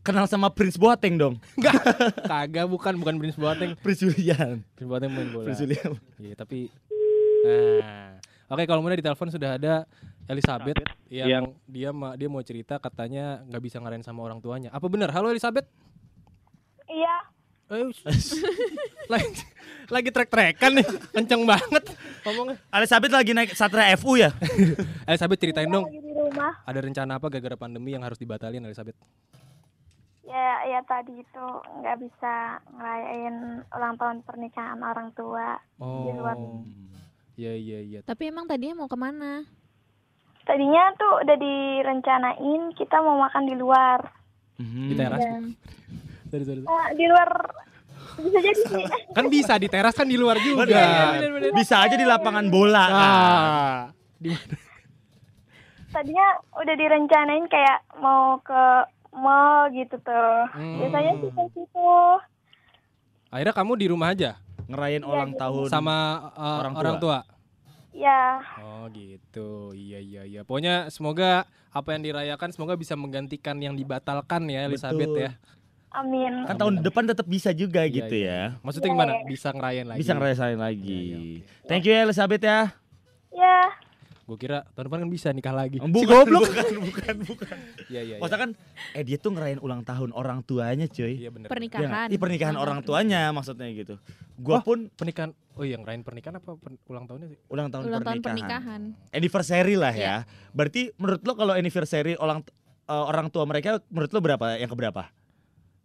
Kenal 0.00 0.24
sama 0.24 0.48
Prince 0.48 0.76
Boateng 0.76 1.14
dong. 1.14 1.34
Kagak, 2.30 2.64
bukan 2.64 2.96
bukan 2.96 3.14
Prince 3.16 3.36
Boateng. 3.36 3.76
Prince 3.76 4.02
William. 4.02 4.64
Prince 4.72 4.88
Boateng 4.88 5.10
main 5.10 5.28
bola. 5.28 5.46
Prince 5.46 5.60
William. 5.60 5.92
Iya, 6.16 6.34
tapi 6.34 6.72
nah. 7.44 8.16
Oke, 8.48 8.64
kalau 8.64 8.80
mulai 8.80 8.96
di 8.96 9.04
telepon 9.04 9.28
sudah 9.28 9.60
ada 9.60 9.84
Elizabeth 10.24 10.80
yang 11.06 11.52
dia 11.64 11.92
ma- 11.92 12.16
dia 12.16 12.24
mau 12.26 12.40
cerita 12.40 12.76
katanya 12.76 13.44
nggak 13.44 13.60
bisa 13.60 13.76
ngarain 13.76 14.00
sama 14.00 14.24
orang 14.24 14.40
tuanya. 14.40 14.72
Apa 14.72 14.88
benar? 14.88 15.12
Halo 15.12 15.28
Elizabeth? 15.28 15.68
iya 16.86 17.20
Eh, 17.68 17.84
lagi 19.12 19.44
lagi 19.92 20.08
trek-trekan 20.08 20.72
nih, 20.72 20.88
kenceng 21.12 21.44
banget 21.44 21.84
ngomongnya. 22.24 22.56
Elizabeth 22.72 23.12
lagi 23.12 23.36
naik 23.36 23.52
Satria 23.52 23.92
FU 23.94 24.16
ya? 24.16 24.32
Elizabeth 25.08 25.36
ceritain 25.36 25.68
dong, 25.68 25.84
lagi 25.84 26.00
di 26.00 26.08
rumah 26.08 26.64
ada 26.64 26.80
rencana 26.80 27.20
apa 27.20 27.28
gara-gara 27.28 27.60
pandemi 27.60 27.92
yang 27.92 28.00
harus 28.00 28.16
dibatalin 28.16 28.64
Elizabeth? 28.64 28.96
Ya 30.28 30.46
ya 30.66 30.80
tadi 30.84 31.16
itu 31.16 31.46
nggak 31.74 31.96
bisa 31.98 32.34
ngerayain 32.70 33.36
ulang 33.66 33.96
tahun 33.96 34.20
pernikahan 34.22 34.78
orang 34.78 35.08
tua 35.12 35.56
Di 35.74 36.10
luar. 36.12 36.36
Oh, 36.36 36.60
iya 37.34 37.52
iya 37.52 37.78
iya. 37.80 38.00
Tapi 38.02 38.28
emang 38.28 38.44
tadinya 38.44 38.78
mau 38.78 38.86
ke 38.86 38.96
mana? 38.96 39.42
tadinya 40.44 40.80
tuh 40.94 41.20
udah 41.20 41.36
direncanain 41.36 42.72
kita 42.72 42.96
mau 42.98 43.18
makan 43.18 43.44
di 43.44 43.54
luar 43.54 44.00
Hmm. 44.56 44.88
Di 44.88 44.94
teras. 44.94 45.20
dan 45.22 45.44
Sorry, 46.26 46.42
sorry. 46.42 46.60
eh, 46.60 46.86
di 46.92 47.04
luar 47.06 47.30
bisa 48.18 48.38
jadi 48.40 48.60
sih 48.64 48.84
Kan 49.16 49.28
bisa 49.28 49.54
di 49.54 49.68
teras 49.68 49.92
kan 49.92 50.04
di 50.04 50.16
luar 50.16 50.34
juga. 50.38 51.14
Bener. 51.14 51.54
Bisa 51.54 51.78
aja 51.78 51.94
di 51.94 52.02
lapangan 52.02 52.48
bola. 52.48 52.84
kan? 52.84 52.98
Ah, 52.98 53.78
di 54.16 54.28
mana? 54.28 54.56
tadinya 55.88 56.28
udah 56.54 56.74
direncanain 56.74 57.46
kayak 57.46 57.80
mau 57.96 58.36
ke 58.38 58.62
mall 59.18 59.68
gitu 59.70 59.98
tuh 59.98 60.40
Hmm. 60.50 60.78
biasanya 60.80 61.12
sih 61.16 61.30
ke 61.30 61.42
situ 61.52 61.92
Akhirnya 63.28 63.52
kamu 63.52 63.72
di 63.76 63.86
rumah 63.86 64.08
aja 64.08 64.40
Ngerayain 64.64 65.00
ulang 65.02 65.32
tahun 65.32 65.68
sama 65.68 65.96
uh, 66.32 66.60
Orang 66.60 66.74
orang, 66.76 66.96
tua. 66.96 67.20
tua. 67.24 67.36
ya 67.92 68.40
Oh 68.60 68.84
gitu, 68.88 69.72
iya 69.72 69.98
iya 69.98 70.22
iya. 70.22 70.40
Pokoknya 70.42 70.88
semoga 70.88 71.44
apa 71.68 71.88
yang 71.92 72.02
dirayakan 72.02 72.52
semoga 72.52 72.72
bisa 72.72 72.94
menggantikan 72.94 73.58
yang 73.58 73.74
dibatalkan 73.74 74.46
ya 74.46 74.64
Elizabeth 74.64 75.08
Betul. 75.08 75.24
ya. 75.24 75.32
amin 75.88 76.44
kan 76.44 76.52
tahun 76.54 76.74
depan 76.78 77.04
tetap 77.06 77.24
bisa 77.24 77.48
juga 77.50 77.80
Iya, 77.82 77.96
gitu 77.96 78.14
iya. 78.14 78.28
ya. 78.52 78.60
Maksudnya 78.60 78.88
gimana? 78.88 79.12
Bisa 79.24 79.48
ngerayain 79.50 79.88
lagi? 79.88 79.98
Bisa 79.98 80.12
ngerasain 80.12 80.58
lagi. 80.58 80.84
Iya, 80.84 81.18
iya, 81.18 81.40
Thank 81.64 81.84
you 81.84 81.92
ya 81.92 82.00
Elizabeth 82.04 82.42
ya. 82.42 82.60
ya 83.30 83.58
Gue 84.28 84.36
kira 84.36 84.60
tahun 84.70 84.84
depan 84.86 84.98
kan 85.00 85.08
bisa 85.08 85.28
nikah 85.32 85.56
lagi. 85.56 85.80
Bukan, 85.80 85.88
si 85.94 86.04
goblok. 86.04 86.44
bukan, 86.44 86.66
bukan, 86.84 87.14
bukan. 87.24 87.56
Iya 87.88 88.00
iya. 88.04 88.16
Maksudnya 88.20 88.40
kan 88.44 88.50
eh 88.92 89.02
dia 89.02 89.16
tuh 89.16 89.32
ngerayain 89.32 89.56
ulang 89.56 89.80
tahun 89.80 90.12
orang 90.12 90.44
tuanya, 90.44 90.84
cuy. 90.84 91.16
Iya 91.16 91.32
benar. 91.32 91.48
Iya 91.48 91.50
Pernikahan. 91.50 91.88
nggak? 91.88 92.12
Ih, 92.12 92.20
pernikahan 92.20 92.54
Ah, 92.54 92.60
orang 92.60 92.78
tuanya 92.82 93.20
maksudnya 93.30 93.64
gitu. 93.70 93.96
Gua 94.36 94.60
Oh. 94.60 94.62
pun 94.62 94.92
Pernikahan. 94.92 95.32
Oh 95.56 95.64
iya 95.64 95.74
ngerayain 95.74 96.04
pernikahan 96.04 96.36
apa 96.36 96.54
pen- 96.54 96.76
ulang 96.86 97.08
tahunnya 97.08 97.26
sih? 97.26 97.38
ulang 97.48 97.66
tahun 97.66 97.82
Ulang 97.82 98.04
tahun 98.04 98.20
pernikahan. 98.20 98.92
pernikahan. 98.92 99.10
Anniversary 99.10 99.74
lah 99.74 99.90
Iya. 99.90 100.04
ya. 100.04 100.16
Berarti 100.52 100.92
menurut 100.94 101.20
lo 101.20 101.32
kalau 101.32 101.52
anniversary 101.52 102.12
orang 102.14 102.44
eh, 102.84 103.04
orang 103.06 103.26
tua 103.26 103.42
mereka 103.42 103.80
menurut 103.88 104.12
lo 104.12 104.20
berapa? 104.20 104.44
Yang 104.54 104.70
keberapa? 104.70 105.02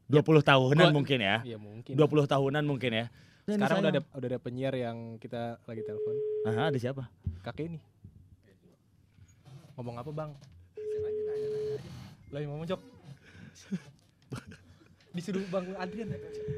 20 0.05 0.19
tahunan 0.43 0.83
Gua- 0.83 0.93
mungkin 0.93 1.17
ya. 1.17 1.39
Iya 1.41 1.55
mungkin. 1.55 1.95
20 1.95 2.27
tahunan 2.27 2.61
mungkin 2.61 2.91
ya. 2.93 3.05
Sekarang 3.43 3.79
udah 3.79 3.91
ada 3.93 4.01
udah 4.13 4.27
ada 4.29 4.37
penyiar 4.37 4.73
yang 4.73 5.15
kita 5.15 5.63
lagi 5.63 5.79
telepon. 5.81 6.15
Aha, 6.43 6.67
ada 6.67 6.77
siapa? 6.77 7.07
Kakek 7.39 7.71
ini. 7.71 7.79
Ngomong 9.73 9.95
apa 9.97 10.11
bang? 10.13 10.31
Lagi 12.29 12.45
ngomong 12.45 12.65
cok. 12.69 12.81
Disuruh 15.17 15.45
bang 15.49 15.65
Adrian. 15.77 16.09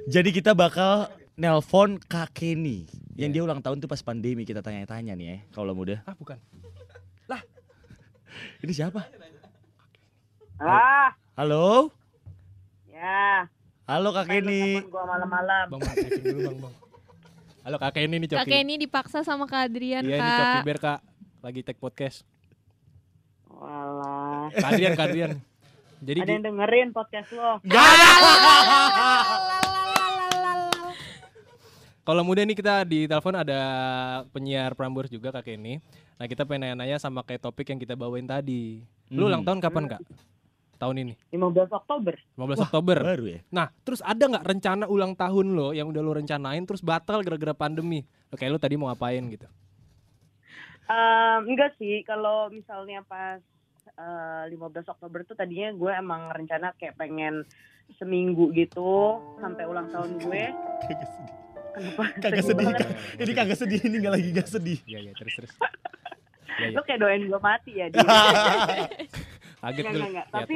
Jadi 0.07 0.29
kita 0.35 0.51
bakal 0.55 1.11
nelpon 1.35 1.99
Kak 1.99 2.31
Kenny 2.35 2.87
yang 3.15 3.31
dia 3.31 3.43
ulang 3.43 3.59
tahun 3.63 3.79
tuh 3.83 3.87
pas 3.91 3.99
pandemi 4.03 4.43
kita 4.47 4.59
tanya-tanya 4.63 5.15
nih 5.15 5.27
ya 5.27 5.37
kalau 5.55 5.75
muda. 5.75 6.03
Ah 6.07 6.15
bukan. 6.15 6.39
Ini 8.59 8.73
siapa? 8.75 9.07
Ah, 10.59 11.15
Halo? 11.39 11.91
ya. 12.91 13.47
Halo 13.87 14.11
Kak 14.11 14.27
Kenny. 14.27 14.81
Telepon 14.81 14.91
gua 14.91 15.03
malam-malam. 15.07 15.65
Bang, 15.71 15.79
dulu 15.79 16.39
bang, 16.41 16.57
bang. 16.67 16.73
Halo 17.65 17.77
kakek 17.81 18.05
ini 18.05 18.15
nih 18.21 18.27
Coki. 18.29 18.39
Kakek 18.45 18.59
ini 18.61 18.73
dipaksa 18.77 19.19
sama 19.25 19.49
Kak 19.49 19.71
Adrian, 19.71 20.05
Iya 20.05 20.21
ini 20.21 20.21
Coki 20.21 20.43
Kak. 20.53 20.63
Bear 20.67 20.79
kak. 20.79 20.99
Lagi 21.41 21.59
take 21.65 21.81
podcast. 21.81 22.34
Walah. 23.55 24.51
Kak 24.51 24.71
Adrian. 25.01 25.39
Jadi 26.03 26.19
Ada 26.21 26.31
yang 26.31 26.43
dengerin 26.43 26.87
podcast 26.91 27.29
lo. 27.33 27.57
kalau 32.05 32.21
muda 32.21 32.45
nih 32.45 32.53
kita 32.53 32.85
di 32.85 33.09
telepon 33.09 33.33
ada 33.33 33.59
penyiar 34.29 34.77
Prambors 34.77 35.09
juga 35.09 35.33
kakek 35.33 35.57
ini. 35.57 35.81
Nah 36.15 36.25
kita 36.27 36.45
pengen 36.45 36.75
nanya-nanya 36.75 37.01
sama 37.01 37.25
kayak 37.25 37.41
topik 37.41 37.65
yang 37.67 37.79
kita 37.81 37.97
bawain 37.97 38.27
tadi. 38.27 38.85
Lu 39.09 39.25
Hmm. 39.25 39.29
ulang 39.33 39.43
tahun 39.43 39.59
kapan 39.59 39.85
kak? 39.89 40.01
Tahun 40.75 40.91
ini, 40.91 41.15
15 41.31 41.71
Oktober. 41.71 42.19
15 42.35 42.59
Oktober. 42.59 42.97
Baru 42.99 43.25
ya? 43.31 43.39
Nah, 43.47 43.71
terus 43.81 44.03
ada 44.03 44.19
nggak 44.19 44.43
rencana 44.43 44.83
ulang 44.85 45.15
tahun 45.15 45.55
lo 45.55 45.71
yang 45.71 45.87
udah 45.87 46.03
lo 46.03 46.11
rencanain 46.11 46.67
terus 46.67 46.83
batal 46.83 47.23
gara-gara 47.23 47.55
pandemi? 47.55 48.03
Lo 48.27 48.35
kayak 48.35 48.51
lo 48.51 48.59
tadi 48.59 48.75
mau 48.75 48.91
ngapain 48.91 49.23
gitu? 49.31 49.47
Em, 50.85 51.39
enggak 51.49 51.73
sih, 51.75 52.05
kalau 52.05 52.49
misalnya 52.49 53.01
pas 53.01 53.41
eh, 53.91 54.43
15 54.49 54.57
Oktober 54.91 55.23
tuh 55.23 55.33
tadinya 55.33 55.71
gue 55.71 55.91
emang 55.91 56.29
rencana 56.29 56.73
kayak 56.75 56.93
pengen 56.95 57.41
seminggu 57.97 58.49
gitu 58.51 59.17
sampai 59.37 59.65
ulang 59.65 59.89
tahun 59.89 60.17
gue. 60.19 60.43
Kagak 60.85 61.09
sedih. 61.09 61.33
Kenapa? 61.75 62.03
Kagak 62.23 62.43
sedih. 62.43 62.65
Kak. 62.71 62.89
Ini 63.17 63.31
kagak 63.33 63.57
sedih, 63.57 63.79
ini 63.83 63.95
nggak 63.99 64.13
lagi 64.13 64.27
gak 64.31 64.49
sedih. 64.49 64.79
Iya 64.85 64.99
iya 65.09 65.13
terus 65.13 65.33
terus. 65.35 65.53
Iya 66.55 66.71
iya. 66.71 66.77
Lo 66.79 66.87
kayak 66.87 66.99
doain 67.03 67.27
gue 67.27 67.41
mati 67.43 67.71
ya 67.75 67.91
dia. 67.91 67.99
Kaget 69.59 69.83
Enggak, 69.83 69.91
dulu. 69.91 70.05
enggak, 70.07 70.07
enggak. 70.07 70.27
Ya, 70.27 70.31
Tapi 70.31 70.55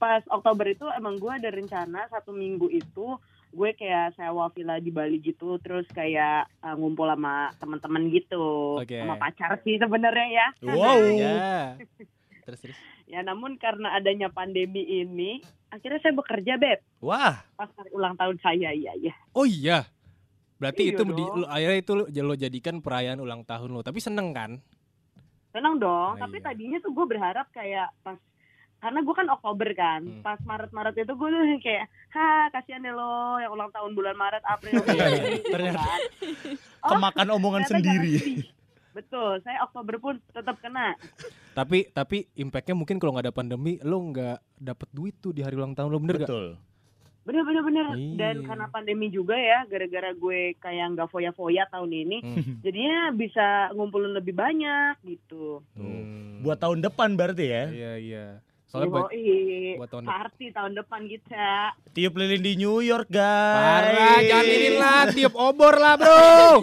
pas 0.00 0.22
Oktober 0.32 0.66
itu 0.72 0.86
emang 0.96 1.20
gue 1.20 1.28
ada 1.28 1.50
rencana 1.52 2.00
satu 2.08 2.32
minggu 2.32 2.72
itu 2.72 3.06
gue 3.48 3.70
kayak 3.72 4.12
sewa 4.14 4.52
villa 4.52 4.76
di 4.76 4.92
Bali 4.92 5.18
gitu 5.18 5.56
terus 5.58 5.88
kayak 5.90 6.48
uh, 6.60 6.76
ngumpul 6.76 7.08
sama 7.08 7.48
teman-teman 7.56 8.12
gitu 8.12 8.76
Oke. 8.76 9.00
sama 9.00 9.16
pacar 9.16 9.56
sih 9.64 9.80
sebenarnya 9.80 10.28
ya 10.28 10.48
Wow. 10.68 11.00
Ya. 11.24 11.76
Terus 12.44 12.58
terus. 12.64 12.76
ya 13.04 13.20
namun 13.20 13.56
karena 13.56 13.96
adanya 13.96 14.28
pandemi 14.28 14.84
ini 14.84 15.40
akhirnya 15.68 16.00
saya 16.00 16.12
bekerja 16.12 16.56
beb 16.56 16.80
Wah, 17.00 17.40
pas 17.56 17.68
hari 17.76 17.92
ulang 17.92 18.16
tahun 18.16 18.36
saya 18.40 18.72
iya 18.72 18.92
iya 18.96 19.14
Oh 19.32 19.44
iya. 19.44 19.84
Berarti 20.58 20.90
Iya 20.90 20.98
itu 20.98 21.02
di, 21.14 21.22
lo, 21.22 21.46
akhirnya 21.46 21.78
itu 21.78 21.92
lo, 21.94 22.04
lo 22.10 22.34
jadikan 22.34 22.82
perayaan 22.82 23.22
ulang 23.22 23.46
tahun 23.46 23.70
lo. 23.70 23.80
Tapi 23.86 24.02
seneng 24.02 24.34
kan? 24.34 24.58
Seneng 25.54 25.78
dong, 25.78 26.18
Oh, 26.18 26.20
tapi 26.20 26.42
iya. 26.42 26.50
tadinya 26.50 26.78
tuh 26.82 26.90
gue 26.90 27.06
berharap 27.06 27.46
kayak 27.54 27.94
pas 28.02 28.18
karena 28.78 28.98
gue 29.00 29.10
kan 29.12 29.28
Oktober 29.28 29.68
kan, 29.72 30.00
Hmm. 30.00 30.22
pas 30.22 30.38
Maret-Maret 30.38 30.94
itu 30.96 31.12
gue 31.12 31.28
tuh 31.28 31.42
kayak, 31.66 31.84
ha 32.10 32.26
kasihan 32.48 32.78
deh 32.78 32.90
lo 32.90 33.10
yang 33.36 33.50
ulang 33.50 33.68
tahun 33.68 33.92
bulan 33.92 34.14
Maret, 34.14 34.42
April, 34.44 34.72
Iya, 34.76 34.86
Mei, 34.86 34.94
iya. 34.94 35.30
gitu 35.34 35.48
Ternyata. 35.48 35.80
kan. 35.80 36.00
Oh, 36.78 36.88
Kemakan 36.94 37.28
omongan 37.32 37.62
ternyata 37.62 37.74
sendiri. 37.76 38.14
Betul, 38.90 39.38
saya 39.40 39.62
Oktober 39.62 39.94
pun 39.96 40.14
tetap 40.28 40.58
kena. 40.58 40.98
Tapi 41.52 41.86
tapi 41.88 42.26
impactnya 42.34 42.74
mungkin 42.74 42.98
kalau 42.98 43.14
nggak 43.14 43.26
ada 43.26 43.36
pandemi 43.36 43.78
lo 43.80 43.98
nggak 44.00 44.38
dapet 44.56 44.88
duit 44.90 45.14
tuh 45.16 45.30
di 45.30 45.40
hari 45.40 45.54
ulang 45.54 45.70
tahun 45.72 45.86
lo 45.88 45.98
bener 45.98 46.18
gak? 46.18 46.26
Betul. 46.26 46.46
Bener 47.22 47.42
bener 47.44 47.62
bener. 47.62 47.86
Iya. 47.92 48.16
Dan 48.16 48.36
karena 48.42 48.66
pandemi 48.66 49.06
juga 49.06 49.36
ya, 49.36 49.62
gara-gara 49.66 50.10
gue 50.10 50.56
kayak 50.56 50.86
nggak 50.94 51.08
foya-foya 51.08 51.68
tahun 51.68 51.90
ini, 51.92 52.18
Hmm. 52.20 52.42
jadinya 52.64 53.12
bisa 53.12 53.46
ngumpulin 53.70 54.10
lebih 54.12 54.32
banyak 54.32 54.96
gitu. 55.04 55.60
Hmm. 55.74 56.40
Buat 56.40 56.58
tahun 56.58 56.80
depan 56.80 57.14
berarti 57.14 57.44
ya. 57.44 57.64
Iya 57.68 57.92
iya. 57.98 58.26
Soalnya 58.68 58.92
buat, 58.92 59.08
Yoi, 59.10 59.80
buat 59.80 59.88
tahun 59.88 60.02
depan. 60.04 60.12
party 60.12 60.46
tahun 60.52 60.72
depan 60.76 61.00
kita. 61.08 61.48
Tiup 61.96 62.14
lilin 62.14 62.42
di 62.44 62.52
New 62.60 62.84
York, 62.84 63.08
guys. 63.08 63.56
Parah, 63.56 64.20
jangan 64.20 64.44
lilin 64.44 64.74
lah, 64.76 65.02
tiup 65.08 65.34
obor 65.34 65.74
lah 65.74 65.96
bro. 65.96 66.60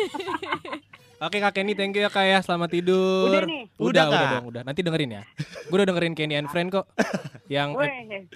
Oke 1.25 1.39
kak 1.39 1.57
Kenny, 1.57 1.73
thank 1.73 1.95
you 1.95 2.05
ya 2.05 2.11
kak 2.11 2.27
ya, 2.27 2.37
selamat 2.45 2.69
tidur. 2.69 3.31
Udah 3.33 3.41
nih. 3.47 3.63
Udah, 3.81 3.87
Udah, 3.89 4.03
udah, 4.05 4.19
Kak. 4.21 4.33
dong, 4.37 4.45
udah. 4.51 4.61
Nanti 4.61 4.79
dengerin 4.85 5.11
ya. 5.17 5.23
Gue 5.65 5.75
udah 5.81 5.87
dengerin 5.89 6.13
Kenny 6.13 6.35
and 6.37 6.45
Friend 6.45 6.69
kok. 6.69 6.85
Yang 7.45 7.69
Weh, 7.77 7.89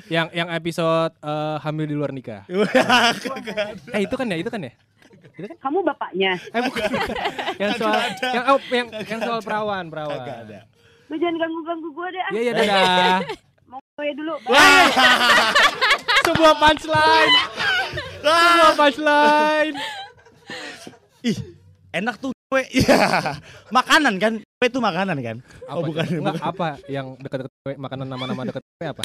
yang 0.05 0.29
yang 0.29 0.49
episode 0.53 1.13
eh, 1.17 1.57
hamil 1.61 1.85
di 1.89 1.95
luar 1.97 2.13
nikah. 2.13 2.45
Eh 3.93 4.05
itu 4.05 4.13
kan 4.13 4.29
ya, 4.29 4.37
itu 4.37 4.49
kan 4.49 4.61
ya. 4.61 4.73
kamu 5.57 5.81
bapaknya. 5.81 6.37
Eh 6.53 6.61
bukan. 6.61 6.83
yang 7.57 7.71
soal 7.73 7.99
yang 8.21 8.43
oh, 8.53 8.59
yang 8.69 8.87
yang 8.93 9.19
soal 9.19 9.39
perawan, 9.41 9.89
perawan. 9.89 10.21
Lu 11.09 11.15
jangan 11.17 11.35
ganggu-ganggu 11.41 11.89
gue 11.89 12.07
deh. 12.13 12.21
ah. 12.21 12.29
Iya 12.29 12.41
iya 12.41 12.51
dadah. 12.53 13.17
Mau 13.99 14.07
gue 14.07 14.15
dulu. 14.15 14.35
Sebuah 16.23 16.55
punchline. 16.55 17.33
Sebuah 18.23 18.73
punchline. 18.79 19.75
Ih, 21.19 21.37
enak 21.91 22.15
tuh 22.15 22.31
kue. 22.47 22.63
Iya. 22.79 23.35
makanan 23.69 24.15
kan? 24.15 24.33
Kue 24.39 24.67
itu 24.71 24.79
makanan 24.79 25.19
kan? 25.19 25.37
Apa, 25.67 25.75
Oh, 25.75 25.83
bukan, 25.83 26.07
Cok? 26.07 26.15
Nggak, 26.15 26.35
bukan. 26.39 26.47
apa 26.47 26.67
yang 26.87 27.19
dekat-dekat 27.19 27.51
kue, 27.59 27.73
makanan 27.75 28.07
nama-nama 28.07 28.47
dekat 28.47 28.63
kue 28.63 28.87
apa? 28.87 29.03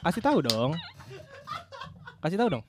Kasih 0.00 0.24
tahu 0.24 0.40
dong. 0.40 0.72
Kasih 2.24 2.40
tahu 2.40 2.48
dong. 2.48 2.64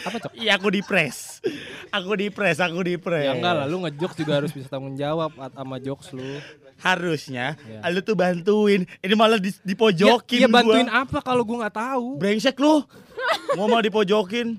Apa 0.00 0.16
cok? 0.16 0.32
Iya, 0.32 0.56
aku 0.56 0.72
di 0.72 0.80
press. 0.80 1.44
Aku 1.92 2.16
di 2.16 2.32
press, 2.32 2.56
aku 2.56 2.80
di 2.80 2.96
press. 2.96 3.28
Ya 3.28 3.36
enggak 3.36 3.52
lah, 3.52 3.66
lu 3.68 3.84
ngejokes 3.84 4.16
juga 4.16 4.40
harus 4.40 4.48
bisa 4.48 4.72
tanggung 4.72 4.96
jawab 4.96 5.28
at- 5.36 5.52
sama 5.52 5.76
jokes 5.76 6.16
lu. 6.16 6.40
Harusnya 6.80 7.60
Iya. 7.68 7.92
lu 7.92 8.00
tuh 8.00 8.16
bantuin. 8.16 8.88
Ini 9.04 9.14
malah 9.14 9.36
di, 9.36 9.52
dipojokin 9.60 10.40
ya, 10.40 10.48
ya 10.48 10.48
bantuin 10.48 10.88
gua. 10.88 11.04
apa 11.04 11.18
kalau 11.20 11.44
gua 11.44 11.68
nggak 11.68 11.76
tahu? 11.76 12.06
Brengsek 12.16 12.56
lu. 12.56 12.80
Mau 13.54 13.68
malah 13.68 13.84
dipojokin. 13.84 14.56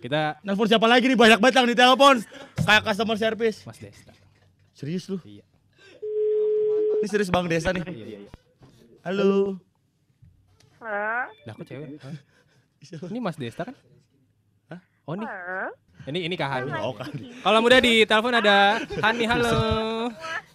Kita 0.00 0.40
Nelfon 0.42 0.66
siapa 0.66 0.88
lagi 0.88 1.06
nih? 1.06 1.14
Banyak 1.14 1.38
banget 1.38 1.56
yang 1.60 1.68
ditelepon. 1.70 2.24
Kayak 2.64 2.82
customer 2.88 3.16
service. 3.20 3.62
Mas 3.62 3.78
Desta. 3.78 4.12
Serius 4.74 5.06
lu? 5.06 5.20
Iya. 5.22 5.44
Ini 7.00 7.06
serius 7.08 7.30
Bang 7.30 7.46
Desa 7.46 7.70
nih. 7.70 7.84
Iya 7.84 7.92
iya 7.94 8.18
iya. 8.26 8.30
Halo. 9.04 9.56
Halo? 10.80 11.28
Lah 11.46 11.52
kok 11.54 11.64
cewek? 11.68 12.00
Hah? 12.00 12.16
Ini 13.12 13.20
Mas 13.20 13.36
Desta 13.36 13.68
kan? 13.68 13.76
Hah? 14.72 14.80
Oh 15.04 15.12
ini 15.14 15.24
Halo? 15.28 15.68
ini 16.08 16.18
ini 16.24 16.34
Kak 16.36 16.48
Hani. 16.48 16.72
Oh, 16.80 16.96
kan. 16.96 17.12
Kalau 17.44 17.60
mudah 17.60 17.78
di 17.78 18.08
telepon 18.08 18.32
ada 18.32 18.80
Hani 19.04 19.24
halo. 19.28 19.52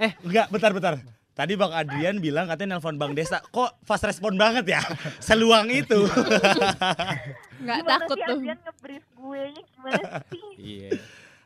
Enggak, 0.00 0.46
bentar 0.48 0.70
bentar. 0.72 0.94
Tadi 1.30 1.56
Bang 1.56 1.72
Adrian 1.72 2.20
bilang 2.20 2.44
katanya 2.44 2.76
nelpon 2.76 3.00
Bang 3.00 3.16
Desa. 3.16 3.40
Kok 3.40 3.80
fast 3.80 4.04
respon 4.04 4.36
banget 4.36 4.76
ya? 4.76 4.80
Seluang 5.28 5.72
itu. 5.72 6.04
Nggak 7.64 7.76
Gimana 7.80 7.88
takut 8.04 8.16
sih 8.16 8.24
tuh. 8.28 8.36
Adrian 8.36 8.58
nge-brief 8.60 9.04
gue 9.16 9.40
nya 9.48 9.62
gimana 9.64 10.02
sih? 10.28 10.44
Iya. 10.60 10.90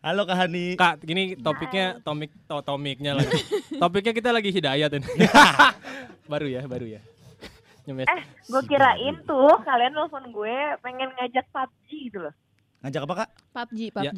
Halo 0.05 0.27
Kak 0.27 0.37
Hani. 0.37 0.67
Kak, 0.75 0.95
gini 1.01 1.38
topiknya 1.38 2.03
tomik 2.03 2.35
to, 2.45 2.59
tomiknya 2.67 3.17
lagi. 3.17 3.38
Topiknya 3.79 4.12
kita 4.12 4.31
lagi 4.35 4.51
hidayat 4.53 4.90
ini. 4.99 5.07
baru 6.27 6.47
ya, 6.51 6.62
baru 6.67 6.87
ya. 6.90 7.01
Nyemes. 7.87 8.09
Eh, 8.11 8.23
gue 8.51 8.62
kirain 8.67 9.17
tuh 9.25 9.55
kalian 9.62 9.95
nelfon 9.95 10.27
gue 10.29 10.57
pengen 10.83 11.09
ngajak 11.14 11.47
PUBG 11.55 11.88
gitu 12.11 12.19
loh. 12.19 12.35
Ngajak 12.83 13.01
apa 13.07 13.14
Kak? 13.14 13.29
PUBG, 13.55 13.79
Ya. 14.03 14.12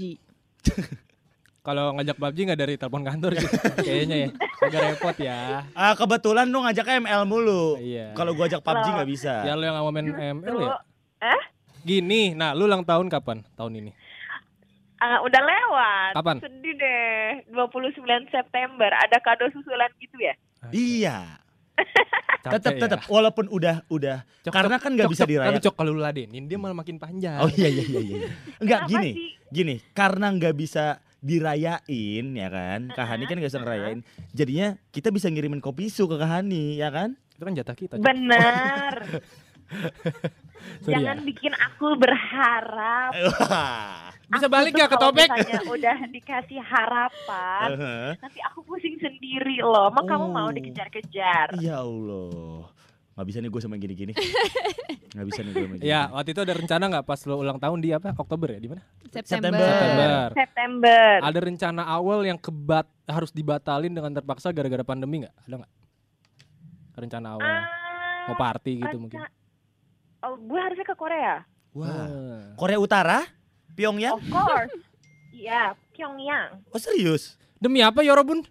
Kalau 1.66 1.98
ngajak 1.98 2.14
PUBG 2.14 2.38
nggak 2.46 2.60
dari 2.62 2.74
telepon 2.78 3.02
kantor 3.02 3.30
sih. 3.42 3.50
Kayaknya 3.90 4.16
ya. 4.22 4.28
Agak 4.62 4.80
repot 4.86 5.16
ya. 5.18 5.38
Ah, 5.74 5.98
kebetulan 5.98 6.46
lu 6.46 6.62
ngajaknya 6.62 7.02
ML 7.02 7.22
mulu. 7.26 7.74
Iya. 7.82 8.14
Kalau 8.14 8.38
gua 8.38 8.46
ajak 8.46 8.62
PUBG 8.62 8.86
nggak 8.94 9.10
bisa. 9.10 9.42
Ya 9.42 9.58
lo 9.58 9.66
yang 9.66 9.74
mau 9.74 9.90
main 9.90 10.06
ML 10.06 10.56
ya? 10.62 10.78
Eh? 11.26 11.42
Gini, 11.82 12.38
nah 12.38 12.54
lu 12.54 12.70
ulang 12.70 12.86
tahun 12.86 13.10
kapan? 13.10 13.42
Tahun 13.58 13.72
ini? 13.82 13.90
Ah, 15.02 15.18
udah 15.26 15.42
lewat. 15.42 16.12
Kapan? 16.14 16.36
Sedih 16.38 16.74
deh. 16.78 17.50
29 17.50 17.98
September. 18.30 18.90
Ada 19.02 19.18
kado 19.18 19.50
susulan 19.50 19.90
gitu 19.98 20.22
ya? 20.22 20.38
Iya. 20.70 21.42
Tetap 22.46 22.78
ya. 22.78 22.82
tetap 22.86 23.00
walaupun 23.10 23.50
udah 23.50 23.82
udah 23.90 24.22
Cok, 24.46 24.54
karena 24.54 24.78
kan 24.78 24.94
nggak 24.94 25.10
bisa 25.10 25.26
cok. 25.26 25.30
dirayakan. 25.34 25.50
Tapi 25.58 25.64
cok 25.66 25.74
kalau 25.74 25.90
lu 25.90 25.98
ladenin 25.98 26.46
dia 26.46 26.54
malah 26.54 26.78
makin 26.78 26.94
panjang. 26.94 27.42
Oh 27.42 27.50
iya 27.50 27.66
iya 27.66 27.82
iya 27.90 28.00
iya. 28.06 28.16
Enggak 28.62 28.86
gini. 28.86 29.10
sih? 29.10 29.14
Gini, 29.50 29.74
karena 29.90 30.30
nggak 30.30 30.54
bisa 30.54 31.02
dirayain 31.26 32.26
ya 32.30 32.48
kan. 32.48 32.80
Kak 32.88 33.02
Hani 33.04 33.26
kan 33.26 33.34
nggak 33.34 33.50
bisa 33.50 33.58
ngerayain. 33.58 34.00
Jadinya 34.30 34.78
kita 34.94 35.10
bisa 35.10 35.26
ngirimin 35.26 35.58
kopi 35.58 35.90
su 35.90 36.06
ke 36.06 36.14
Kak 36.14 36.30
Hani 36.30 36.78
ya 36.78 36.88
kan? 36.88 37.18
Itu 37.34 37.42
kan 37.42 37.52
jatah 37.52 37.74
kita. 37.74 37.94
Benar. 37.98 38.94
Sorry 40.82 40.94
ya. 40.94 40.98
Jangan 41.02 41.18
bikin 41.22 41.52
aku 41.52 41.94
berharap. 41.96 43.10
Bisa 44.26 44.50
Aku 44.50 44.50
balik 44.50 44.74
gak 44.74 44.90
ke 44.90 44.98
topik? 44.98 45.30
udah 45.70 45.98
dikasih 46.10 46.58
harapan, 46.58 47.78
Heeh. 47.78 48.10
nanti 48.18 48.42
aku 48.42 48.58
pusing 48.66 48.98
sendiri 48.98 49.62
loh. 49.62 49.86
Emang 49.86 50.02
kamu 50.02 50.26
mau 50.26 50.50
Oh. 50.50 50.50
dikejar-kejar? 50.50 51.54
Ya 51.62 51.78
Allah. 51.78 52.66
Nggak 53.16 53.26
bisa 53.32 53.38
nih 53.40 53.48
gue 53.48 53.62
sama 53.64 53.76
gini-gini. 53.80 54.12
Nggak 55.16 55.26
bisa 55.26 55.40
nih 55.40 55.50
gue 55.50 55.64
sama 55.64 55.74
gini. 55.80 55.88
Ya, 55.88 56.12
waktu 56.12 56.36
itu 56.36 56.40
ada 56.44 56.52
rencana 56.52 56.84
nggak 56.92 57.06
pas 57.08 57.20
lo 57.24 57.40
ulang 57.40 57.56
tahun 57.56 57.78
di 57.80 57.88
apa? 57.88 58.12
Oktober 58.12 58.52
ya? 58.52 58.60
Di 58.60 58.68
mana? 58.68 58.84
September. 59.08 59.56
September. 59.56 60.26
September. 60.36 61.04
Ada 61.24 61.38
rencana 61.40 61.82
awal 61.88 62.20
yang 62.22 62.36
kebat 62.36 62.84
harus 63.08 63.32
dibatalin 63.32 63.88
dengan 63.88 64.12
terpaksa 64.12 64.52
gara-gara 64.52 64.84
pandemi 64.84 65.24
nggak? 65.24 65.32
Ada 65.48 65.54
nggak? 65.64 65.72
Rencana 66.96 67.26
awal. 67.32 67.48
Ah, 67.48 67.64
Mau 68.28 68.36
party 68.36 68.72
gitu 68.84 68.84
renca- 68.84 69.00
mungkin. 69.00 69.18
Oh, 70.20 70.36
gue 70.36 70.60
harusnya 70.60 70.84
ke 70.84 70.92
Korea. 70.92 71.34
Wah. 71.72 71.88
Ah. 71.88 72.44
Korea 72.60 72.76
Utara? 72.76 73.24
Pyongyang? 73.72 74.20
Of 74.20 74.28
course. 74.28 74.76
Iya, 75.32 75.72
Pyongyang. 75.96 76.60
Oh 76.68 76.80
serius? 76.80 77.40
Demi 77.56 77.80
apa 77.80 78.04
Yorobun? 78.04 78.44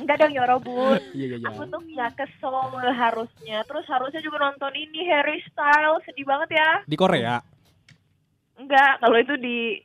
Enggak 0.00 0.16
dong 0.20 0.34
Yorobun. 0.36 1.00
Iya 1.16 1.24
iya 1.24 1.36
iya. 1.40 1.48
Aku 1.48 1.64
tuh 1.68 1.82
ya 1.88 2.06
ke 2.12 2.28
Seoul 2.36 2.84
harusnya. 2.92 3.64
Terus 3.64 3.84
harusnya 3.88 4.20
juga 4.20 4.44
nonton 4.44 4.72
ini 4.76 5.08
Harry 5.08 5.40
Styles. 5.48 6.04
Sedih 6.04 6.28
banget 6.28 6.58
ya. 6.60 6.70
Di 6.84 6.96
Korea. 6.96 7.40
Enggak, 8.60 9.00
kalau 9.00 9.16
itu 9.16 9.34
di 9.40 9.80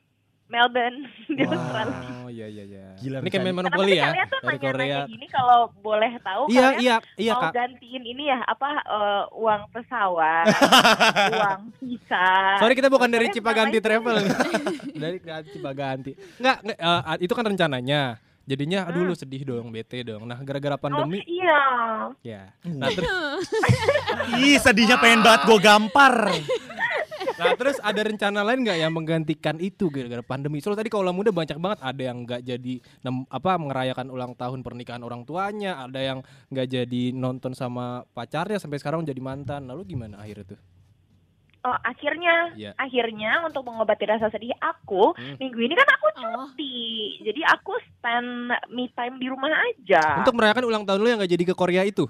Melbourne 0.48 0.98
di 1.28 1.42
Australia. 1.42 2.00
Oh 2.18 2.28
iya 2.28 2.46
iya 2.48 2.64
iya. 2.64 2.84
Gila, 2.96 3.16
Ini 3.20 3.28
kayak 3.28 3.54
monopoli 3.54 3.92
ya 3.94 4.08
kalian 4.08 4.26
tuh 4.26 4.40
dari 4.40 4.58
Korea. 4.58 4.74
nanya-nanya 4.74 5.06
gini 5.06 5.26
kalau 5.28 5.60
boleh 5.78 6.12
tahu 6.18 6.42
Iya 6.48 6.66
kalian 6.66 6.80
iya 6.80 6.94
iya 7.16 7.32
mau 7.32 7.42
kak. 7.44 7.52
gantiin 7.54 8.02
ini 8.02 8.24
ya 8.26 8.38
apa 8.42 8.68
eh, 8.80 9.24
uang 9.34 9.62
pesawat, 9.70 10.44
uang 11.36 11.60
visa. 11.78 12.26
Sorry 12.58 12.74
kita 12.74 12.88
bukan 12.88 13.06
dari 13.06 13.28
Cipaganti 13.28 13.78
Travel 13.78 14.16
dari 15.02 15.16
Cipaganti. 15.20 16.12
Enggak, 16.36 16.56
enggak, 16.62 16.78
eh, 16.78 17.16
itu 17.20 17.32
kan 17.32 17.44
rencananya. 17.46 18.02
Jadinya 18.42 18.88
aduh 18.88 19.04
lu 19.04 19.12
sedih 19.12 19.44
dong, 19.44 19.68
bete 19.68 20.00
dong. 20.00 20.24
Nah, 20.24 20.40
gara-gara 20.40 20.72
Oh 20.72 20.80
pandemi 20.80 21.20
iya. 21.22 21.60
ya. 22.18 22.42
Nah, 22.64 22.88
terus 22.88 23.12
Ih 24.34 24.56
sedihnya 24.56 24.96
pengen 24.96 25.20
banget 25.20 25.44
gue 25.44 25.58
gampar. 25.60 26.32
Nah, 27.38 27.54
terus 27.54 27.78
ada 27.80 28.00
rencana 28.02 28.40
lain 28.42 28.66
nggak 28.66 28.78
yang 28.78 28.92
menggantikan 28.92 29.56
itu 29.58 29.88
gara-gara 29.88 30.20
pandemi? 30.20 30.58
Soalnya 30.58 30.82
tadi 30.82 30.90
kalau 30.90 31.10
muda 31.10 31.30
banyak 31.30 31.56
banget 31.56 31.78
ada 31.80 32.02
yang 32.02 32.26
nggak 32.26 32.42
jadi 32.42 32.74
apa 33.30 33.50
merayakan 33.56 34.10
ulang 34.10 34.34
tahun 34.34 34.60
pernikahan 34.60 35.00
orang 35.00 35.22
tuanya, 35.22 35.80
ada 35.80 36.02
yang 36.02 36.18
nggak 36.50 36.66
jadi 36.66 37.02
nonton 37.14 37.54
sama 37.54 38.02
pacarnya 38.12 38.58
sampai 38.58 38.76
sekarang 38.76 39.06
jadi 39.06 39.18
mantan. 39.22 39.70
Lalu 39.70 39.94
gimana 39.94 40.18
akhirnya 40.18 40.54
tuh? 40.54 40.60
Oh 41.58 41.74
akhirnya, 41.82 42.54
Iya. 42.54 42.70
akhirnya 42.78 43.42
untuk 43.42 43.66
mengobati 43.66 44.06
rasa 44.06 44.30
sedih 44.30 44.54
aku 44.62 45.10
Hmm. 45.18 45.36
minggu 45.42 45.58
ini 45.58 45.74
kan 45.74 45.88
aku 45.90 46.06
Oh. 46.14 46.46
cuti, 46.46 47.18
jadi 47.18 47.42
aku 47.50 47.74
spend 47.82 48.54
me 48.70 48.86
time 48.94 49.18
di 49.18 49.26
rumah 49.26 49.50
aja. 49.50 50.22
Untuk 50.22 50.38
merayakan 50.38 50.70
ulang 50.70 50.86
tahun 50.86 51.02
lu 51.02 51.08
yang 51.10 51.18
nggak 51.18 51.34
jadi 51.34 51.44
ke 51.50 51.54
Korea 51.58 51.82
itu? 51.82 52.06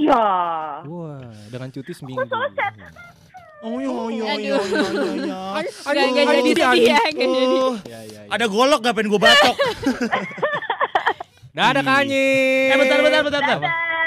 iya. 0.00 0.24
Wah, 0.80 1.28
dengan 1.52 1.68
cuti 1.68 1.92
seminggu. 1.92 2.24
Oh 2.24 2.24
iya 2.24 2.72
iya 2.72 2.88
Aduh. 3.58 4.06
iya 4.14 4.32
iya 4.38 4.38
iya, 4.38 4.54
iya. 5.18 5.38
Nggak 5.88 5.88
nggak 5.88 5.90
aduh, 5.90 6.14
jadi 6.14 6.30
aduh, 6.30 6.54
sedih 6.54 6.84
ya, 6.86 7.00
nggak 7.10 7.28
jadi. 7.34 7.56
Oh, 7.58 7.74
ada 8.30 8.44
golok 8.46 8.80
gak 8.86 8.94
pengen 8.94 9.10
gue 9.10 9.20
batok? 9.20 9.56
Dadah 11.56 11.82
Kanyi. 11.82 12.28
Eh 12.70 12.76
bentar 12.78 12.98
bentar 13.02 13.22
bentar. 13.26 13.42
bentar. 13.42 13.58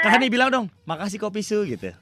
Kak 0.02 0.10
Hani 0.18 0.26
bilang 0.32 0.48
dong, 0.48 0.66
makasih 0.88 1.20
kopi 1.20 1.44
su 1.44 1.68
gitu. 1.68 1.92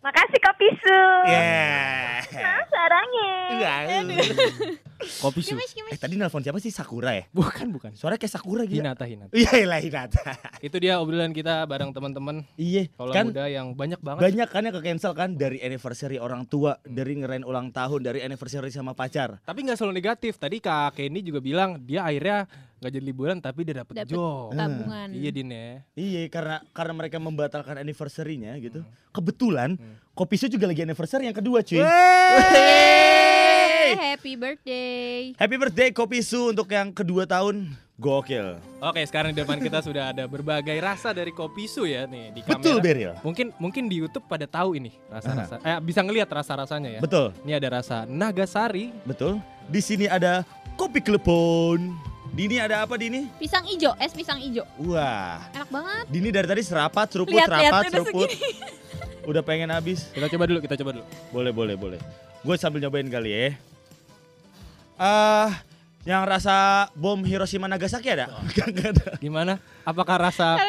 Makasih 0.00 0.40
Kopi 0.40 0.68
Su. 0.80 1.00
Yeah. 1.28 2.24
Sarangnya. 2.72 4.80
Kopi 5.00 5.40
su. 5.40 5.56
Eh 5.88 5.96
tadi 5.96 6.14
nelpon 6.14 6.40
siapa 6.40 6.56
sih 6.56 6.68
Sakura 6.68 7.12
ya? 7.12 7.24
Bukan 7.30 7.70
bukan. 7.70 7.90
Suara 7.92 8.14
kayak 8.14 8.30
Sakura 8.30 8.62
gitu. 8.62 8.78
Hinata 8.78 9.04
Hinata. 9.04 9.32
Iya 9.32 9.64
lah 9.64 9.80
Hinata. 9.80 10.22
Itu 10.66 10.76
dia 10.76 10.96
obrolan 10.96 11.30
kita 11.30 11.64
bareng 11.64 11.90
teman-teman 11.90 12.44
Iya, 12.54 12.86
kalau 12.92 13.10
kan 13.10 13.24
muda 13.26 13.44
yang 13.46 13.72
banyak 13.72 13.98
banget. 13.98 14.20
banyak 14.22 14.48
kan 14.48 14.62
yang 14.62 14.74
ke 14.74 14.82
cancel 14.82 15.12
kan 15.12 15.32
dari 15.32 15.58
anniversary 15.58 16.16
orang 16.16 16.44
tua, 16.44 16.76
dari 16.82 17.16
ngerayain 17.16 17.42
ulang 17.42 17.68
tahun, 17.68 18.00
dari 18.02 18.20
anniversary 18.20 18.68
sama 18.68 18.92
pacar. 18.92 19.40
Tapi 19.40 19.58
nggak 19.62 19.76
selalu 19.76 19.94
negatif. 19.94 20.36
Tadi 20.36 20.58
Kak 20.58 20.94
Kenny 20.94 21.20
juga 21.20 21.40
bilang 21.40 21.80
dia 21.80 22.04
akhirnya 22.04 22.44
nggak 22.80 22.90
jadi 22.90 23.04
liburan 23.04 23.36
tapi 23.38 23.60
dia 23.60 23.76
dapet, 23.76 23.92
Dapet 23.94 24.08
job. 24.08 24.52
tabungan. 24.52 25.08
Iya 25.12 25.30
Din 25.30 25.52
ya. 25.52 25.84
Iya, 25.92 26.20
karena 26.28 26.56
karena 26.72 26.92
mereka 26.94 27.16
membatalkan 27.16 27.76
anniversary-nya 27.76 28.56
gitu. 28.58 28.80
Hmm. 28.80 28.92
Kebetulan 29.10 29.70
Kopi 30.12 30.36
Su 30.36 30.46
juga 30.46 30.64
lagi 30.64 30.80
anniversary 30.80 31.24
yang 31.24 31.36
kedua, 31.36 31.60
cuy. 31.60 31.80
Happy 33.96 34.32
birthday. 34.36 35.32
Happy 35.38 35.56
birthday 35.56 35.88
Kopi 35.90 36.20
Su 36.20 36.50
untuk 36.52 36.68
yang 36.70 36.90
kedua 36.94 37.26
tahun. 37.26 37.70
Gokil. 38.00 38.56
Oke, 38.80 39.04
sekarang 39.04 39.36
di 39.36 39.44
depan 39.44 39.60
kita 39.60 39.78
sudah 39.86 40.16
ada 40.16 40.24
berbagai 40.24 40.72
rasa 40.80 41.12
dari 41.12 41.36
kopi 41.36 41.68
su 41.68 41.84
ya 41.84 42.08
nih 42.08 42.32
di 42.32 42.40
kamera. 42.40 42.56
Betul, 42.56 42.76
Beril. 42.80 43.12
Mungkin 43.20 43.52
mungkin 43.60 43.92
di 43.92 44.00
YouTube 44.00 44.24
pada 44.24 44.48
tahu 44.48 44.80
ini 44.80 44.88
rasa-rasa. 45.12 45.60
Eh 45.60 45.76
bisa 45.84 46.00
ngelihat 46.00 46.32
rasa-rasanya 46.32 46.96
ya. 46.96 47.00
Betul, 47.04 47.36
Ini 47.44 47.60
ada 47.60 47.68
rasa 47.76 48.08
Nagasari, 48.08 48.88
betul. 49.04 49.36
Di 49.68 49.84
sini 49.84 50.08
ada 50.08 50.48
kopi 50.80 51.04
klepon. 51.04 51.92
Dini 52.32 52.56
ada 52.56 52.88
apa 52.88 52.96
Dini? 52.96 53.28
Pisang 53.36 53.68
ijo, 53.68 53.92
es 54.00 54.16
pisang 54.16 54.40
ijo. 54.40 54.64
Wah, 54.80 55.42
Enak 55.52 55.68
banget. 55.68 56.04
Dini 56.08 56.30
dari 56.32 56.46
tadi 56.48 56.62
serapat, 56.62 57.10
seruput, 57.10 57.36
Lihat, 57.36 57.50
lihat, 57.52 57.58
serapat, 57.68 57.82
udah 57.84 57.92
seruput. 58.00 58.28
Udah 59.20 59.44
pengen 59.44 59.68
habis. 59.68 60.08
Kita 60.16 60.32
coba 60.32 60.48
dulu, 60.48 60.58
kita 60.64 60.74
coba 60.80 60.90
dulu. 60.96 61.04
Boleh, 61.28 61.52
boleh, 61.52 61.76
boleh. 61.76 62.00
Gue 62.40 62.56
sambil 62.56 62.80
nyobain 62.80 63.04
kali 63.04 63.30
ya. 63.30 63.52
Ah, 65.00 65.64
yang 66.04 66.28
rasa 66.28 66.88
bom 66.92 67.16
Hiroshima 67.24 67.64
Nagasaki 67.64 68.12
ada? 68.12 68.28
Gak 68.56 68.68
ada. 68.68 69.16
Gimana? 69.16 69.56
Apakah 69.80 70.28
rasa 70.28 70.60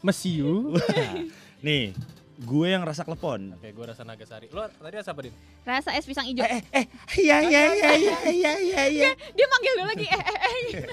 mesiu? 0.00 0.72
Nih, 1.66 1.92
gue 2.40 2.66
yang 2.72 2.80
rasa 2.88 3.04
klepon. 3.04 3.52
Oke, 3.52 3.76
gue 3.76 3.84
rasa 3.84 4.00
Nagasari. 4.00 4.48
Lo 4.48 4.64
tadi 4.64 4.96
rasa 4.96 5.12
apa, 5.12 5.28
Din? 5.28 5.36
Rasa 5.60 5.92
es 5.92 6.08
pisang 6.08 6.24
ijo. 6.24 6.40
Eh, 6.40 6.64
eh, 6.72 6.84
iya, 7.20 7.44
iya, 7.44 7.60
iya, 7.68 7.90
iya, 8.00 8.16
iya, 8.24 8.52
iya, 8.56 8.82
iya. 8.88 9.10
Dia 9.12 9.46
manggil 9.52 9.72
gue 9.76 9.86
lagi. 9.92 10.06
Eh, 10.08 10.24
eh, 10.24 10.38
eh. 10.40 10.62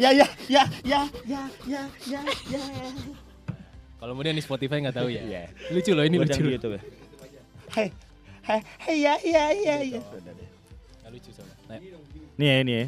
Ya, 0.00 0.16
ya, 0.16 0.24
ya, 0.48 0.64
ya, 0.80 1.04
ya, 1.28 1.42
ya, 1.68 1.82
ya, 2.08 2.20
ya. 2.48 2.62
Kalau 4.00 4.16
kemudian 4.16 4.32
di 4.32 4.40
Spotify 4.40 4.80
nggak 4.80 4.96
tahu 4.96 5.12
ya. 5.12 5.20
Iya. 5.20 5.42
Lucu 5.76 5.92
loh, 5.92 6.08
ini 6.08 6.16
Buat 6.16 6.32
lucu. 6.32 6.32
yang 6.32 6.40
di 6.40 6.48
loh. 6.48 6.56
YouTube 6.56 6.74
ya. 6.80 6.82
Hei, 7.76 7.88
hei, 8.50 8.60
hei, 8.86 8.96
ya, 9.06 9.14
ya, 9.22 9.44
ya, 9.54 9.74
ya. 9.86 10.00
Nggak 10.00 11.10
lucu 11.14 11.30
soalnya. 11.30 11.54
Nah, 11.70 11.78
Nih 12.40 12.46
ya, 12.48 12.54
ini 12.64 12.72
ya. 12.72 12.84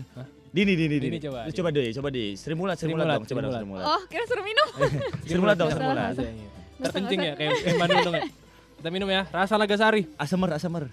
Dini, 0.52 0.72
dini, 0.76 0.96
Dini 1.00 1.16
coba. 1.16 1.48
Coba 1.48 1.68
deh, 1.72 1.88
coba 1.96 2.08
deh. 2.12 2.28
Sri 2.36 2.52
Mulat, 2.52 2.76
Sri 2.76 2.92
Mulat 2.92 3.06
Sri 3.08 3.12
dong. 3.16 3.24
Coba 3.24 3.40
dong. 3.40 3.52
Sri 3.56 3.66
Mulat. 3.72 3.84
Oh, 3.88 4.00
kira 4.10 4.24
suruh 4.28 4.44
minum. 4.44 4.68
Sri 5.28 5.38
Mulat 5.40 5.56
dong, 5.56 5.70
Sri 5.72 5.80
Mulat. 5.80 6.12
Iya, 6.18 6.28
iya. 6.28 6.48
Terkencing 6.82 7.20
ya 7.22 7.32
kayak 7.38 7.52
Bandung 7.80 8.00
dong 8.04 8.14
ya. 8.18 8.24
Kita 8.82 8.88
minum 8.90 9.08
ya, 9.08 9.22
rasa 9.30 9.54
Nagasari. 9.56 10.02
Asamer, 10.18 10.50
asamer. 10.58 10.84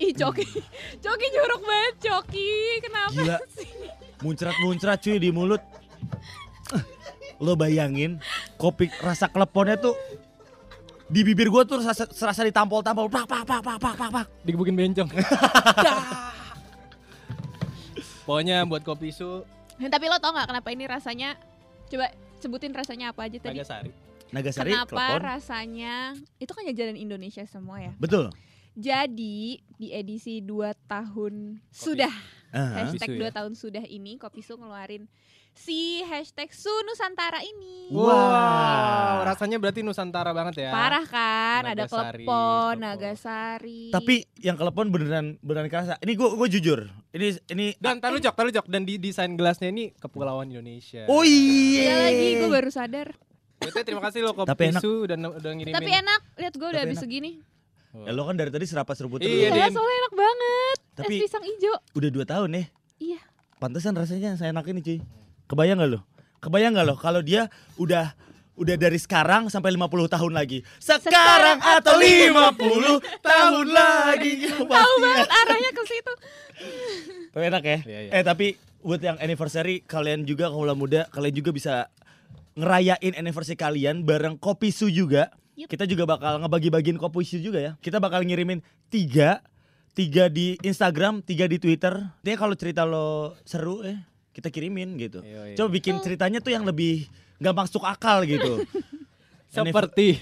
Ih, 0.00 0.12
Coki. 0.16 0.44
Coki 1.00 1.26
jorok 1.32 1.62
banget, 1.64 1.94
Coki. 2.04 2.50
Kenapa 2.80 3.12
Gila. 3.12 3.38
sih? 3.52 3.70
Muncrat-muncrat 4.20 4.98
cuy 5.00 5.16
di 5.16 5.30
mulut. 5.32 5.62
Lo 7.40 7.56
bayangin 7.56 8.20
kopi 8.60 8.92
rasa 9.00 9.24
kleponnya 9.32 9.80
tuh 9.80 9.96
di 11.10 11.20
bibir 11.26 11.50
gua 11.50 11.66
tuh 11.66 11.82
serasa, 11.82 12.06
serasa 12.06 12.46
ditampol-tampol 12.46 13.10
pak 13.10 13.26
pak 13.26 13.42
pak 13.42 13.60
pak 13.60 13.76
pak 13.82 13.94
pak 13.98 14.08
pak. 14.14 14.26
Digebukin 14.46 14.78
bencong. 14.78 15.10
Pokoknya 18.26 18.62
buat 18.62 18.86
kopi 18.86 19.10
su 19.10 19.42
Tapi 19.80 20.04
lo 20.06 20.22
tau 20.22 20.30
gak 20.30 20.46
kenapa 20.54 20.68
ini 20.70 20.86
rasanya? 20.86 21.34
Coba 21.90 22.12
sebutin 22.38 22.70
rasanya 22.70 23.10
apa 23.10 23.26
aja 23.26 23.42
tadi. 23.42 23.58
Nagasari. 23.58 23.90
Nagasari 24.30 24.70
Kenapa 24.70 24.94
klepon. 24.94 25.20
rasanya 25.26 25.94
itu 26.38 26.52
kan 26.54 26.62
jajanan 26.62 26.94
Indonesia 26.94 27.42
semua 27.50 27.82
ya. 27.82 27.92
Betul. 27.98 28.30
Jadi 28.80 29.60
di 29.70 29.88
edisi 29.90 30.40
2 30.40 30.56
tahun 30.88 31.60
sudah 31.68 32.12
Ah, 32.50 32.82
hashtag 32.82 33.14
Kopi 33.14 33.20
2 33.20 33.22
ya? 33.22 33.30
tahun 33.30 33.52
sudah 33.54 33.84
ini 33.84 34.18
Kopi 34.18 34.40
Su 34.40 34.56
ngeluarin 34.56 35.06
si 35.52 36.02
hashtag 36.02 36.50
Su 36.50 36.72
Nusantara 36.82 37.38
ini. 37.40 37.92
Wow, 37.92 39.22
rasanya 39.22 39.54
berarti 39.56 39.82
Nusantara 39.82 40.32
banget 40.32 40.66
ya. 40.66 40.70
Parah 40.70 41.04
kan, 41.04 41.62
ada 41.64 41.84
Nagasari, 41.84 41.86
klepon, 41.86 42.26
klepon. 42.26 42.74
Nagasari. 42.80 43.82
Tapi 43.90 44.14
yang 44.40 44.56
kelepon 44.56 44.86
beneran 44.88 45.26
beneran 45.38 45.68
kerasa. 45.68 45.94
Ini 46.00 46.12
gua 46.14 46.34
gua 46.34 46.48
jujur. 46.48 46.90
Ini 47.12 47.26
ini 47.50 47.66
Dan 47.76 47.98
taruh 47.98 48.18
jok, 48.18 48.32
taruh 48.32 48.50
jok 48.50 48.66
dan 48.66 48.82
di 48.82 48.96
desain 48.96 49.30
gelasnya 49.30 49.68
ini 49.68 49.94
kepulauan 49.94 50.48
Indonesia. 50.48 51.06
Oh 51.06 51.20
Ada 51.20 51.30
iya. 51.30 51.94
lagi 52.02 52.28
gue 52.34 52.48
baru 52.48 52.70
sadar. 52.70 53.08
Betul, 53.60 53.84
terima 53.84 54.00
kasih 54.00 54.24
lo 54.24 54.32
kopi 54.32 54.48
Tapi 54.48 54.64
enak. 54.72 54.80
su 54.80 54.92
dan 55.04 55.20
udah 55.20 55.52
ngirimin. 55.52 55.76
Tapi 55.76 55.92
enak, 55.92 56.20
lihat 56.34 56.54
gue 56.56 56.64
udah 56.64 56.80
Tapi 56.80 56.88
habis 56.88 56.96
enak. 56.96 57.04
segini. 57.04 57.30
Ya, 57.90 58.10
lo 58.10 58.22
kan 58.22 58.34
dari 58.34 58.48
tadi 58.48 58.64
serapat 58.64 58.94
seruput 58.94 59.18
terus. 59.18 59.28
Iya, 59.28 59.50
Iya, 59.50 59.66
soalnya 59.68 59.96
enak 59.98 60.14
banget. 60.14 60.76
Tapi- 60.94 61.16
es 61.16 61.22
pisang 61.26 61.42
hijau. 61.42 61.74
Udah 61.92 62.08
dua 62.08 62.24
tahun 62.24 62.48
ya. 62.52 62.64
Iya. 62.96 63.20
Pantesan 63.58 63.92
rasanya 63.92 64.34
saya 64.34 64.50
enak 64.50 64.62
ini 64.64 64.80
cuy. 64.80 64.98
Kebayang 65.44 65.78
gak 65.78 65.90
lo? 65.90 66.00
Kebayang 66.38 66.72
gak 66.72 66.86
lo 66.86 66.94
kalau 66.94 67.18
dia 67.18 67.50
udah 67.76 68.14
udah 68.54 68.76
dari 68.76 68.94
sekarang 68.94 69.48
sampai 69.48 69.72
50 69.72 69.88
tahun 70.06 70.32
lagi. 70.32 70.62
Sekarang 70.78 71.58
atau 71.58 71.96
50 71.96 73.00
tahun 73.20 73.66
lagi. 73.80 74.32
Tahu 74.52 74.92
banget 74.96 75.28
arahnya 75.28 75.70
ke 75.72 75.82
situ. 75.84 76.12
Tapi 77.32 77.44
enak 77.46 77.62
ya. 77.64 77.78
Iya, 77.82 77.98
iya. 78.00 78.10
Eh 78.12 78.22
tapi 78.22 78.54
buat 78.80 78.98
yang 78.98 79.18
anniversary 79.18 79.82
kalian 79.82 80.22
juga 80.22 80.46
kalau 80.46 80.72
muda 80.72 81.10
kalian 81.10 81.34
juga 81.34 81.50
bisa 81.50 81.74
ngerayain 82.54 83.14
anniversary 83.14 83.56
kalian 83.56 84.02
bareng 84.02 84.36
Kopi 84.36 84.70
Su 84.70 84.86
juga. 84.86 85.32
Kita 85.66 85.84
juga 85.84 86.06
bakal 86.06 86.40
ngebagi-bagiin 86.40 86.96
Kopi 86.96 87.26
Su 87.26 87.36
juga 87.42 87.58
ya. 87.60 87.72
Kita 87.82 87.98
bakal 87.98 88.22
ngirimin 88.24 88.62
tiga 88.88 89.42
tiga 89.92 90.30
di 90.30 90.54
Instagram, 90.62 91.20
tiga 91.20 91.44
di 91.50 91.58
Twitter. 91.58 91.98
Dia 92.22 92.38
kalau 92.38 92.54
cerita 92.54 92.86
lo 92.86 93.34
seru 93.42 93.82
eh 93.82 93.98
kita 94.30 94.48
kirimin 94.48 94.94
gitu. 94.96 95.20
Iya, 95.20 95.52
iya. 95.52 95.56
Coba 95.58 95.68
bikin 95.74 95.98
ceritanya 95.98 96.38
tuh 96.38 96.54
yang 96.54 96.62
lebih 96.62 97.10
nggak 97.42 97.54
masuk 97.56 97.82
akal 97.82 98.22
gitu. 98.24 98.62
Seperti 99.50 100.14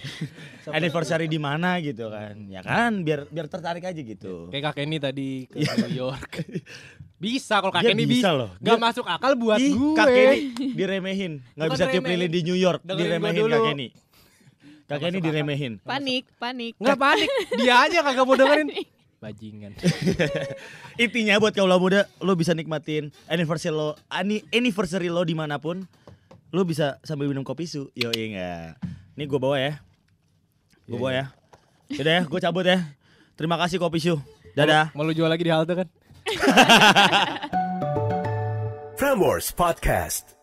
anniversary 0.72 1.28
di 1.28 1.36
mana 1.36 1.76
gitu 1.84 2.08
kan. 2.08 2.48
Ya 2.48 2.64
kan 2.64 3.04
biar 3.04 3.28
biar 3.28 3.44
tertarik 3.44 3.84
aja 3.84 4.00
gitu. 4.00 4.48
kayak 4.48 4.72
kakek 4.72 4.84
ini 4.88 4.96
tadi 4.96 5.28
ke 5.44 5.60
New 5.84 6.00
York. 6.00 6.30
bisa 7.22 7.60
kalau 7.60 7.74
kakek 7.74 7.92
ini 7.92 8.08
bisa 8.08 8.32
bisa. 8.32 8.38
loh. 8.40 8.50
Gak 8.56 8.80
Dia- 8.80 8.84
masuk 8.88 9.04
akal 9.04 9.36
buat 9.36 9.60
Ih, 9.60 9.76
gue. 9.76 9.92
kakek 10.00 10.24
ini 10.24 10.38
diremehin, 10.72 11.32
nggak 11.58 11.68
Bukan 11.68 11.76
bisa 11.76 11.92
tiup 11.92 12.04
lilin 12.08 12.30
di 12.32 12.40
New 12.40 12.56
York, 12.56 12.80
Dengerin 12.86 13.20
diremehin 13.20 13.44
kakek 13.52 13.74
ini. 13.76 13.88
Kakek 14.88 15.12
ini 15.12 15.20
diremehin. 15.20 15.72
Panik, 15.84 16.24
panik. 16.40 16.72
Nggak 16.80 16.96
panik, 16.96 17.28
dia 17.60 17.76
aja 17.76 18.00
kagak 18.00 18.24
mau 18.24 18.40
dengerin. 18.40 18.72
Bajingan. 19.22 19.74
Intinya 21.04 21.42
buat 21.42 21.52
kaula 21.52 21.76
muda, 21.76 22.06
lo 22.22 22.32
bisa 22.38 22.54
nikmatin 22.54 23.10
anniversary 23.26 23.74
lo, 23.74 23.98
ani, 24.08 24.46
anniversary 24.48 25.10
lo 25.10 25.26
di 25.26 25.34
mana 25.34 25.58
pun, 25.58 25.84
lo 26.54 26.62
bisa 26.62 26.96
sambil 27.02 27.26
minum 27.28 27.42
kopi 27.44 27.66
su. 27.66 27.90
Yo 27.92 28.14
iya 28.14 28.26
nggak? 28.32 28.68
Ini 29.18 29.24
gue 29.26 29.40
bawa 29.42 29.58
ya, 29.58 29.72
gue 30.86 30.94
Iya, 30.94 31.02
bawa 31.02 31.10
iya. 31.10 31.24
ya. 31.90 31.98
Udah 31.98 32.12
ya, 32.14 32.22
gue 32.30 32.40
cabut 32.40 32.64
ya. 32.64 32.78
Terima 33.34 33.58
kasih 33.58 33.82
kopi 33.82 33.98
su. 33.98 34.14
Dadah. 34.54 34.94
Mau 34.94 35.02
lu 35.02 35.10
jual 35.12 35.26
lagi 35.28 35.42
di 35.42 35.50
halte 35.50 35.74
kan? 35.74 35.88
Prambors 38.98 39.50
Podcast. 39.50 40.37